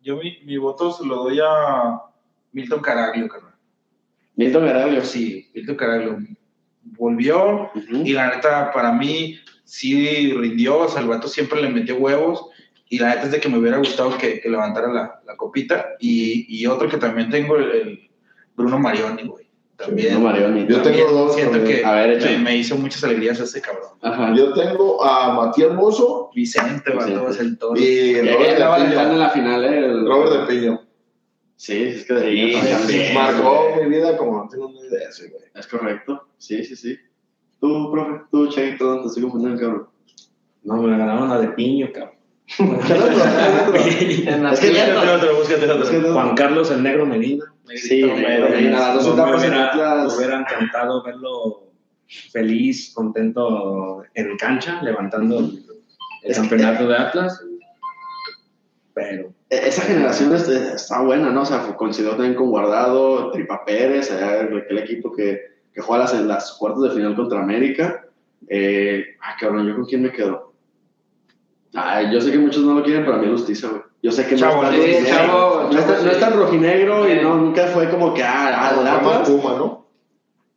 [0.00, 2.00] Yo mi, mi voto se lo doy a
[2.52, 3.54] Milton Caraglio, carnal.
[4.36, 5.02] Milton Garaglio.
[5.04, 6.18] Sí, Milton Caraglio.
[6.82, 10.78] Volvió y la neta, para mí, sí rindió.
[10.80, 12.46] O sea, el vato siempre le metió huevos.
[12.90, 15.86] Y la neta es de que me hubiera gustado que, que levantara la, la copita.
[15.98, 18.10] Y, y otro que también tengo, el, el
[18.54, 19.47] Bruno Marioni, güey.
[19.78, 20.14] También.
[20.14, 20.66] Bruno Marioni.
[20.66, 21.78] Yo también tengo dos Siento también.
[21.78, 23.90] que A ver, me, me hizo muchas alegrías ese cabrón.
[24.02, 24.34] Ajá.
[24.34, 26.92] Yo tengo a Matías Mozo Vicente,
[27.30, 27.80] es el toro.
[27.80, 29.18] y Robert estaba de dejando en Piño.
[29.24, 29.78] la final, ¿eh?
[29.78, 30.80] El- Robert de Piño.
[31.54, 35.08] Sí, es que de Sí, sí, Sí, Marcó mi vida como no tengo ni idea
[35.08, 35.42] ese, güey.
[35.54, 36.26] Es correcto.
[36.38, 36.96] Sí, sí, sí.
[37.60, 39.88] Tú, profe, tú, Cheito, te estoy confundiendo, cabrón.
[40.64, 42.14] No, me la ganaron la de piño, cabrón.
[46.12, 47.44] Juan Carlos el Negro Medina.
[47.74, 48.18] Sí, en
[50.16, 51.68] hubiera, encantado verlo
[52.32, 55.40] feliz, contento en cancha, levantando
[56.22, 57.44] el, campeonato de Atlas.
[58.94, 61.42] Pero E- Esa generación es- está buena, ¿no?
[61.42, 65.40] O sea, coincidió también con Guardado, Tripa Pérez, aquel equipo que,
[65.72, 68.06] que juega las, en las cuartos de final contra América.
[68.48, 70.47] Eh, ah, cabrón, ¿yo con quién me quedo?
[71.86, 73.82] Ay, yo sé que muchos no lo quieren, pero a mí Justicia, güey.
[74.02, 76.14] Yo sé que Chavo, no, sí, es tan, chavo, no, es tan- chavo, no es
[76.16, 76.20] sí.
[76.20, 77.18] tan rojinegro y Sí.
[77.22, 79.22] no, nunca fue como que, ah, ah.
[79.26, 79.88] Puma, ¿no?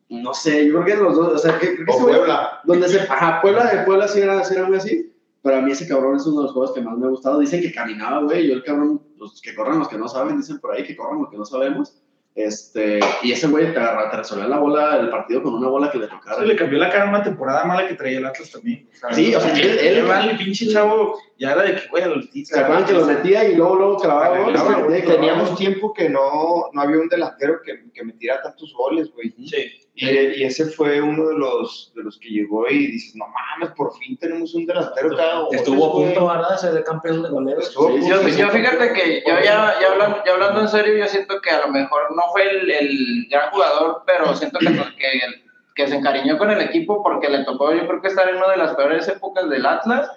[0.10, 2.60] No sé, yo creo que los dos, o sea, que, creo que O Puebla.
[2.66, 5.12] donde se, ajá, Puebla de Puebla sí era, sí era muy así,
[5.42, 7.40] pero a mí ese cabrón es uno de los juegos que más me ha gustado.
[7.40, 10.60] Dicen que caminaba, güey, yo el cabrón, los que corren los que no saben, dicen
[10.60, 12.01] por ahí que corren los que no sabemos.
[12.34, 15.92] Este, y ese güey te, agarra- te resolvió la bola, el partido con una bola
[15.92, 16.38] que le tocara.
[16.38, 18.88] Se le cambió la cara en una temporada mala que traía el Atlas también.
[19.12, 22.30] Sí, o sea, él- él- él, vale, pinche chavo, ya era de que, güey, el
[22.46, 25.06] ¿Se acuerdan que los metía y luego, luego clavaba goles?
[25.06, 29.34] Teníamos tiempo que no, no había un delantero que, que metiera tantos goles, güey.
[29.46, 29.72] Sí.
[29.94, 33.76] Y, y ese fue uno de los, de los que llegó y dices, no mames,
[33.76, 36.06] por fin tenemos un delantero cada estuvo a güey".
[36.06, 36.58] punto, ¿verdad?
[36.58, 37.68] Ser de campeón de goleros.
[37.68, 38.08] Sí, punto.
[38.08, 41.50] Yo, yo fíjate que yo ya, ya, hablando, ya hablando en serio, yo siento que
[41.50, 45.12] a lo mejor no fue el, el gran jugador, pero siento que, que,
[45.76, 48.52] que se encariñó con el equipo porque le tocó, yo creo que estar en una
[48.52, 50.10] de las peores épocas del Atlas,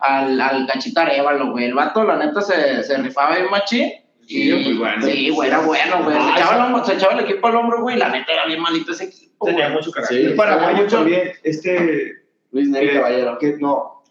[0.00, 1.66] al, al Cachita Arevalo, güey.
[1.66, 3.92] El vato, la neta, se, se rifaba bien machín.
[4.30, 5.04] Sí, muy bueno.
[5.06, 6.16] Sí, güey, era bueno, güey.
[6.16, 8.46] Se, Ah, echaba el hombro- se echaba el equipo al hombro, güey, la neta era
[8.46, 9.46] bien malito ese equipo.
[9.46, 9.76] Tenía güey.
[9.78, 10.18] mucho carácter.
[10.18, 10.24] Sí.
[10.26, 12.12] El paraguayo también, este,
[12.52, 13.38] Luis eh, Caballero.
[13.38, 14.02] que no,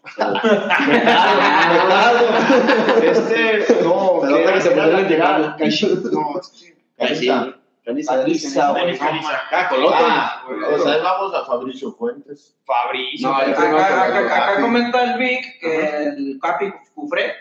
[3.02, 4.76] Este, no, Pero ¿qué otra que se.
[4.76, 6.40] Cachi- No,
[8.72, 8.98] güey.
[9.00, 9.94] Ah, Coloto.
[9.98, 10.42] Ah,
[10.74, 12.56] O sea, vamos a Fabricio Fuentes.
[12.64, 13.28] Fabricio.
[13.28, 17.32] No, Acá, comenta el Vic que el Capi Cufré,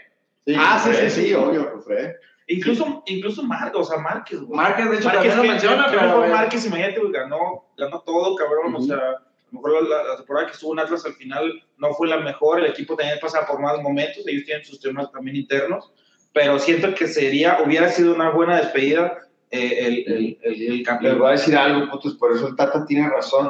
[0.57, 2.11] Ah, sí, sí, sí, obvio, pues, Fred.
[2.51, 4.57] Incluso, incluso Márquez, o sea, Márquez, güey.
[4.57, 8.35] Márquez de hecho Márquez también lo menciona, pero mejor Márquez, imagínate, güey, ganó, ganó todo,
[8.35, 8.73] cabrón.
[8.73, 8.87] O Ujú.
[8.87, 9.21] sea, a
[9.51, 12.59] lo mejor la, la temporada que estuvo en Atlas al final no fue la mejor.
[12.59, 14.27] El equipo tenía que pasar por más momentos.
[14.27, 15.91] Ellos tienen sus temas también internos.
[16.33, 19.17] Pero siento que sería, hubiera sido una buena despedida
[19.51, 21.19] eh, el, el, el, el Les campeón.
[21.19, 23.49] voy a decir algo, putos, por eso el Tata tiene razón.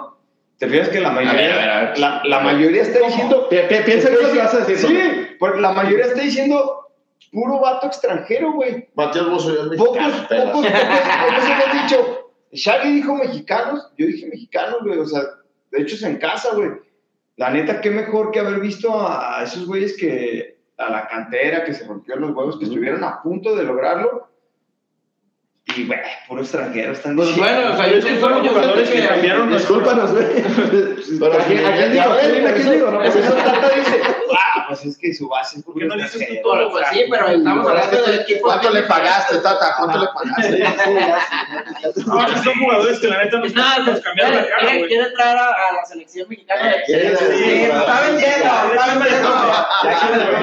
[0.57, 1.99] ¿Te fijas que la mayoría, ver, a ver, a ver.
[1.99, 3.47] La, la mayoría está diciendo...
[3.49, 4.77] Pi- pi- Piensa que lo que vas a decir.
[4.77, 4.99] Sí,
[5.39, 6.88] porque la mayoría está diciendo
[7.31, 8.87] puro vato extranjero, güey.
[8.95, 10.13] Matías Bozo ya es mexicano.
[10.13, 12.31] pocos, pocos, pocos hemos dicho.
[12.51, 14.99] Shaggy dijo mexicanos, yo dije mexicanos, güey.
[14.99, 15.21] O sea,
[15.71, 16.71] de hecho es en casa, güey.
[17.37, 21.63] La neta, qué mejor que haber visto a, a esos güeyes que a la cantera,
[21.63, 24.28] que se rompieron los huevos, que estuvieron a punto de lograrlo.
[25.65, 26.93] Y, güey, puro extranjero.
[26.93, 30.25] Están Pues diciendo- bueno, o sea, yo sí fueron yo jugadores que cambiaron Discúlpanos, güey.
[31.19, 32.03] Pero ¿A quién- a quién digo?
[32.05, 33.33] Ya ves, Dime a quién por digo, no pasa eso.
[33.33, 34.01] Tata dice,
[34.33, 36.71] ah, pues es que su base es ¿Por qué no puro dices tú todo?
[36.71, 38.41] Pues sí, pero estamos hablando del equipo.
[38.47, 39.75] ¿Cuánto le pagaste, Tata?
[39.77, 40.63] ¿Cuánto le pagaste?
[42.05, 44.89] No, son jugadores que la neta nos, Nada, nos cambiaron la cara, quiere, güey.
[44.89, 46.73] quiere traer a, la selección mexicana.
[46.85, 49.29] Sí, sí, sí, Sí, lo está vendiendo, está vendiendo.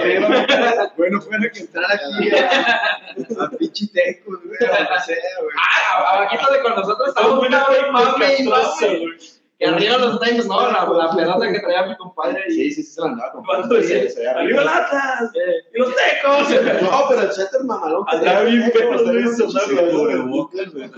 [0.04, 4.58] Le bueno, fuera que entrar aquí a, a pinche tecos, güey,
[5.06, 5.56] sea, güey.
[5.58, 8.98] Ah, abajito de con nosotros estamos Estamos un buenos, cabrón mame y castroso, mame.
[8.98, 9.36] güey.
[9.58, 12.44] Que arriba los tengs, no, la, la pelota que traía mi compadre.
[12.46, 13.82] y- Sí, sí, sí, se la andaba ¿Cuánto comprando.
[13.82, 14.60] Sí, se veía ¡Arriba rico.
[14.60, 15.30] el Atlas!
[15.72, 16.82] ¡Y los tecos!
[16.82, 18.04] No, pero el setter mamalón.
[18.04, 18.88] que Andaba bien bien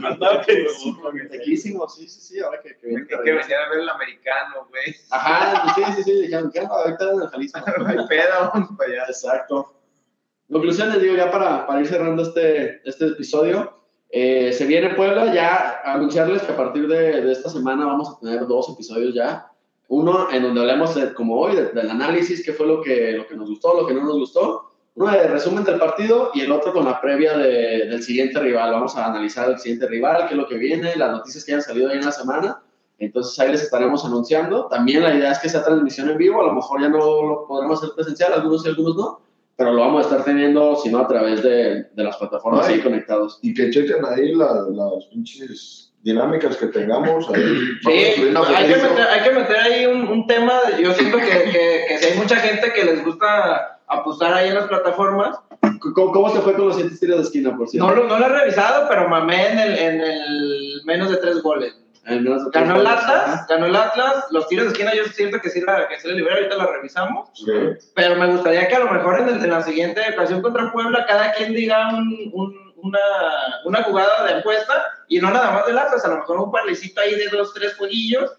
[0.05, 0.43] andaba.
[1.31, 3.07] Tequísimo, sí, sí, sí, ahora que, que viene.
[3.07, 4.95] Que venían a ver el americano, güey.
[5.11, 6.59] Ajá, sí, sí, sí, dijeron, ¿qué?
[6.61, 7.61] Ahorita en el Jalisco.
[7.79, 9.05] No hay pedo, vamos para allá.
[9.09, 9.73] Exacto.
[10.51, 13.78] Conclusiones, digo, ya para, para ir cerrando este, este episodio.
[14.11, 18.47] Eh, se viene Puebla, ya anunciarles que a partir de, esta semana vamos a tener
[18.47, 19.51] dos episodios ya.
[19.89, 23.27] Uno en donde hablemos, de, como hoy, de- del análisis, qué fue lo que, lo
[23.27, 24.65] que nos gustó, lo que no nos gustó.
[24.95, 28.73] Uno de resumen del partido y el otro con la previa de- del siguiente rival.
[28.73, 31.63] Vamos a analizar el siguiente rival, qué es lo que viene, las noticias que hayan
[31.63, 32.63] salido ahí en la semana.
[32.99, 34.67] Entonces ahí les estaremos anunciando.
[34.67, 36.41] También la idea es que sea transmisión en vivo.
[36.43, 39.21] A lo mejor ya no lo podremos hacer presencial, algunos sí, algunos no.
[39.59, 42.75] Pero lo vamos a estar teniendo, si no, a través de, de las plataformas Ay.
[42.77, 43.41] ahí conectados.
[43.43, 47.29] Y que chequen ahí la- las pinches dinámicas que tengamos.
[47.29, 47.43] Ahí.
[47.83, 50.61] Sí, hay que, meter, hay que meter ahí un, un tema.
[50.77, 54.49] de- yo siento que, que, que si hay mucha gente que les gusta apostar ahí
[54.49, 55.37] en las plataformas.
[55.93, 57.89] ¿Cómo, cómo te fue con los siete tiros de esquina, por cierto?
[57.89, 61.43] No lo, no lo he revisado, pero mamé en el, en el menos de tres
[61.43, 61.75] goles.
[62.51, 64.25] Ganó el Atlas, ganó el Atlas.
[64.31, 66.67] Los tiros de esquina yo siento que sí la, que sí la libera, ahorita la
[66.67, 67.29] revisamos.
[67.35, 67.53] Sí.
[67.95, 71.05] Pero me gustaría que a lo mejor en, el- en la siguiente ocasión contra Puebla
[71.07, 72.99] cada quien diga un- un- una,
[73.65, 74.73] una jugada de apuesta
[75.09, 77.75] y no nada más del Atlas, a lo mejor un parlecito ahí de dos, tres
[77.77, 78.33] jueguillos.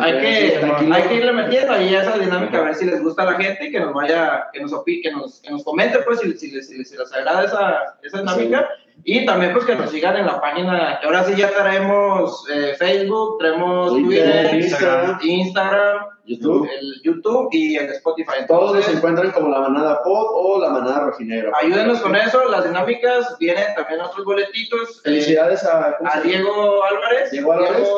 [0.00, 3.02] Hay que, sí, hay que irle metiendo ahí a esa dinámica a ver si les
[3.02, 5.64] gusta a la gente y que nos vaya, que nos opi- que nos, que nos
[5.64, 8.68] comente pues si, si si si les agrada esa, esa dinámica.
[9.04, 13.38] Y también pues que nos sigan en la página, ahora sí ya traemos eh, Facebook,
[13.38, 16.68] traemos Twitter, Twitter, Instagram, Instagram, YouTube.
[16.78, 18.46] el YouTube y el Spotify.
[18.46, 21.50] Todos nos Entonces, encuentran como la manada pod o la manada rojinegra.
[21.60, 24.98] ayúdenos con eso, las dinámicas, vienen también otros boletitos.
[24.98, 26.30] eh, Felicidades a, ¿cómo se a llama?
[26.32, 27.88] Diego Álvarez, Diego Álvarez.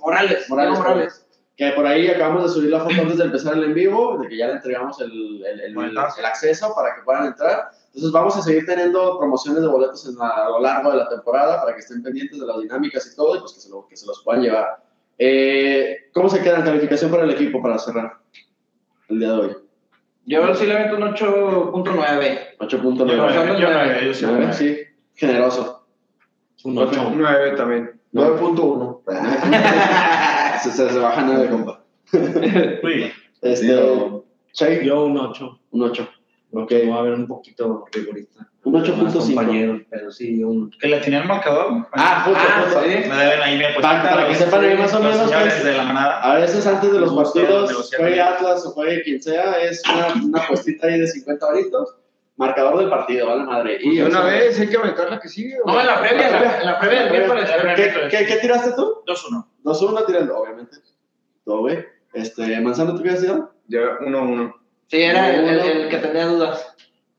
[0.00, 1.26] Morales, Morales, Diego Morales.
[1.56, 4.28] Que por ahí acabamos de subir la foto antes de empezar el en vivo, de
[4.28, 7.70] que ya le entregamos el, el, el- el acceso para que puedan entrar.
[7.94, 11.08] Entonces vamos a seguir teniendo promociones de boletos en la- a lo largo de la
[11.10, 13.86] temporada para que estén pendientes de las dinámicas y todo y pues que se, lo-
[13.86, 14.82] que se los puedan llevar.
[15.18, 18.14] Eh, ¿Cómo se queda en calificación para el equipo para cerrar
[19.08, 19.56] el día de hoy?
[20.24, 22.38] Yo sí le meto un 8.9.
[22.60, 23.14] 8.9.
[23.16, 23.84] Yo Bajando nueve, el yo nueve.
[23.86, 24.52] nueve, yo sí Nueve, nueve.
[24.54, 24.78] Sí,
[25.14, 25.86] generoso.
[26.64, 27.12] Un 8.
[27.14, 28.00] 9 también.
[28.14, 29.00] 9.1.
[30.62, 31.82] se, se, se baja 9, compa.
[32.84, 34.22] Uy, Este,
[34.52, 35.58] Chay, Yo un 8.
[35.72, 36.08] un 8.
[36.52, 36.72] Ok.
[36.90, 38.46] Va a haber un poquito rigorista.
[38.64, 39.26] Un 8.5.
[39.34, 40.70] compañeros, pero sí, un.
[40.70, 41.84] que le tenía el marcador.
[41.94, 42.80] Ah, justo, Ah, justo.
[42.82, 42.88] sí.
[42.88, 43.80] Me deben ahí mi apuesta.
[44.02, 46.20] Para- para que sepan ahí más o menos, pues, de la manada.
[46.22, 48.20] A veces antes de los partidos, juegue.
[48.20, 51.96] Atlas o juegue quien sea, es una, una puestita ahí de 50 varitos,
[52.36, 53.78] marcador del partido, vale madre.
[53.82, 55.56] Y una o sea, vez hay que aventar la que sigue.
[55.66, 57.50] No, en la previa, en la, en la previa del miércoles.
[57.74, 59.02] ¿Qué, qué, qué tiraste tú?
[59.06, 59.44] 2-1.
[59.64, 60.76] 2-1 tirando, obviamente.
[61.44, 61.84] Todo bien.
[62.12, 63.52] Este, Manzano, ¿tú qué has tirado?
[63.66, 64.54] Ya, 1-1.
[64.92, 66.68] Sí, era el, el- el que tenía dudas.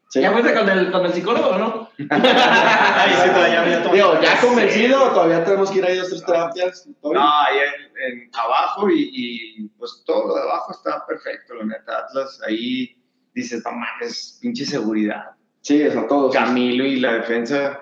[0.09, 0.21] Sí.
[0.21, 1.89] ¿Ya fuiste con el, con el psicólogo o no?
[2.11, 3.79] Ay, sí, todavía había.
[3.79, 6.87] Digo, ¿ya convencido o todavía tenemos que ir a dos, tres terapias?
[7.01, 7.23] ¿Todo bien?
[7.23, 11.65] No, ahí en, en abajo y, y, pues todo lo de abajo está perfecto, la
[11.65, 11.97] neta.
[11.97, 12.95] Atlas ahí
[13.33, 15.31] dices, no mames, pinche seguridad.
[15.61, 16.31] Sí, es a todos.
[16.31, 17.79] Camilo y la defensa.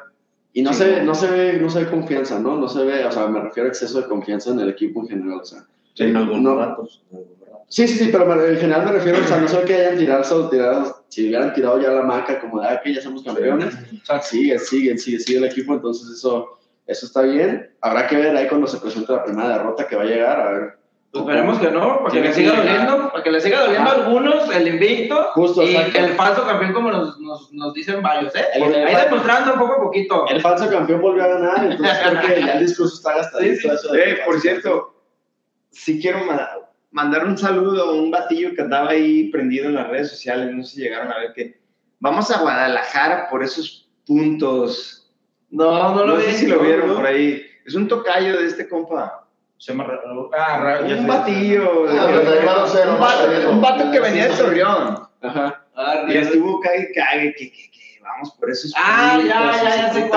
[0.53, 1.13] Y no Sí, se, no.
[1.13, 2.55] se ve, no se ve confianza, ¿no?
[2.55, 5.09] No se ve, o sea, me refiero a exceso de confianza en el equipo en
[5.09, 5.65] general, o sea.
[5.97, 7.03] En algunos no- ratos.
[7.11, 7.40] en algunos ratos.
[7.71, 10.23] Sí, sí, sí, pero en general me refiero, o sea, no sé que hayan tirado,
[10.25, 13.73] solo tirado, si hubieran tirado ya la maca como de, ah, que ya somos campeones,
[13.73, 17.73] o sea, sigue, sigue, sigue, sigue el equipo, entonces eso, eso está bien.
[17.79, 20.51] Habrá que ver ahí cuando se presente la primera derrota que va a llegar, a
[20.51, 20.73] ver.
[21.13, 23.89] Pues esperemos que no, para que Tiene le siga doliendo, para que le siga doliendo
[23.89, 25.99] a algunos el invicto Justo, y exacto.
[25.99, 28.45] el falso campeón como nos, nos, nos dicen varios, ¿eh?
[28.53, 30.25] El- Ahí demostrando poco a poquito.
[30.29, 33.55] El falso campeón volvió a ganar, entonces creo que ya el discurso está gastadito.
[33.55, 33.67] Sí, sí.
[33.73, 34.93] eso de- Eh, por cierto,
[35.69, 36.19] sí quiero
[36.91, 40.63] mandar un saludo a un batillo que andaba ahí prendido en las redes sociales, no
[40.63, 41.59] sé si llegaron a ver que
[41.99, 45.11] vamos a Guadalajara por esos puntos.
[45.49, 46.23] No, no lo No vi.
[46.23, 46.95] sé si lo vieron no.
[46.95, 47.43] por ahí.
[47.65, 49.27] Es un tocayo de este compa.
[49.57, 49.87] Se llama
[50.33, 51.85] Ah, Un batillo.
[51.89, 52.65] Ah,
[53.49, 54.35] un, vato, que venía de.
[54.35, 55.07] Torreón.
[55.21, 55.65] Ajá.
[55.75, 59.93] Ah, Y estuvo cague, cague, que, que, que vamos por esos Ah, ya, ya, ya
[59.93, 60.09] sé.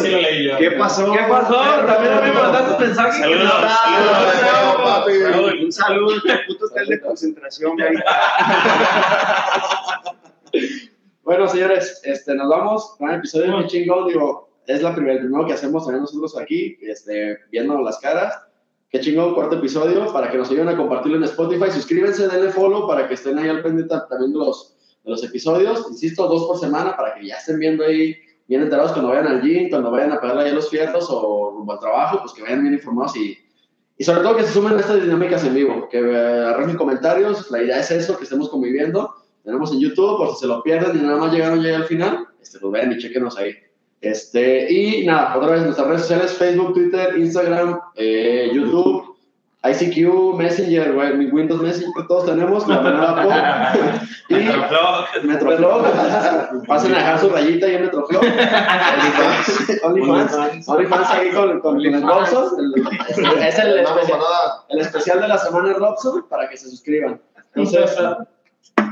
[0.00, 0.56] Sí, lo leí yo.
[0.56, 1.12] ¿Qué pasó?
[1.12, 1.56] ¿Qué pasó?
[1.86, 3.16] También a mí me mandaste mensajes.
[3.16, 4.76] que Saludos, saludos.
[4.84, 5.12] papi.
[5.64, 7.94] Un saludo, el puto hotel de concentración, güey.
[11.22, 12.96] Bueno, señores, este, nos vamos.
[12.98, 14.08] Gran episodio muy chingón.
[14.08, 18.34] Digo, es la primer, el primero que hacemos también nosotros aquí, este, viendo las caras.
[18.88, 20.10] Qué chingón, cuarto episodio.
[20.10, 23.50] Para que nos ayuden a compartirlo en Spotify, suscríbanse, denle follow para que estén ahí
[23.50, 24.74] al pendiente también de los,
[25.08, 25.86] los episodios.
[25.90, 29.42] Insisto, dos por semana para que ya estén viendo ahí, bien enterados cuando vayan al
[29.42, 32.62] gym, cuando vayan a pegarle ahí los fierros o rumbo al trabajo, pues que vayan
[32.62, 33.36] bien informados y,
[33.96, 37.50] y sobre todo que se sumen a estas dinámicas en vivo, que eh, arrojen comentarios.
[37.50, 39.14] La idea es eso, que estemos conviviendo
[39.48, 42.26] tenemos en YouTube, por si se lo pierden y nada más llegaron ya al final,
[42.38, 43.54] este, lo ven y chequenos ahí.
[43.98, 49.07] Este, y nada, otra vez nuestras redes sociales, Facebook, Twitter, Instagram, eh, YouTube,
[49.70, 54.02] ICQ, Messenger, güey, Windows Messenger, todos tenemos, la manada pop.
[54.28, 55.24] y Metroflog.
[55.24, 58.22] Metroflog, pasen a dejar su rayita ahí en Metroflog.
[59.82, 62.44] OnlyFans, OnlyFans, OnlyFans ahí con, con, el Robson.
[63.40, 64.20] Es el, especial,
[64.68, 67.20] el especial de la semana Robson para que se suscriban.
[67.54, 67.96] Entonces,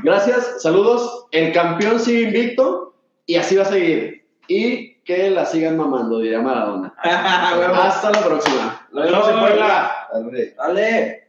[0.03, 1.25] gracias, saludos.
[1.31, 2.93] El campeón sigue invicto
[3.25, 4.25] y así va a seguir.
[4.47, 6.93] Y que la sigan mamando, diría Maradona.
[7.01, 8.87] Hasta la próxima.
[8.91, 9.96] Nos vemos en Puebla.
[10.11, 10.53] Dale.
[10.55, 11.26] Dale.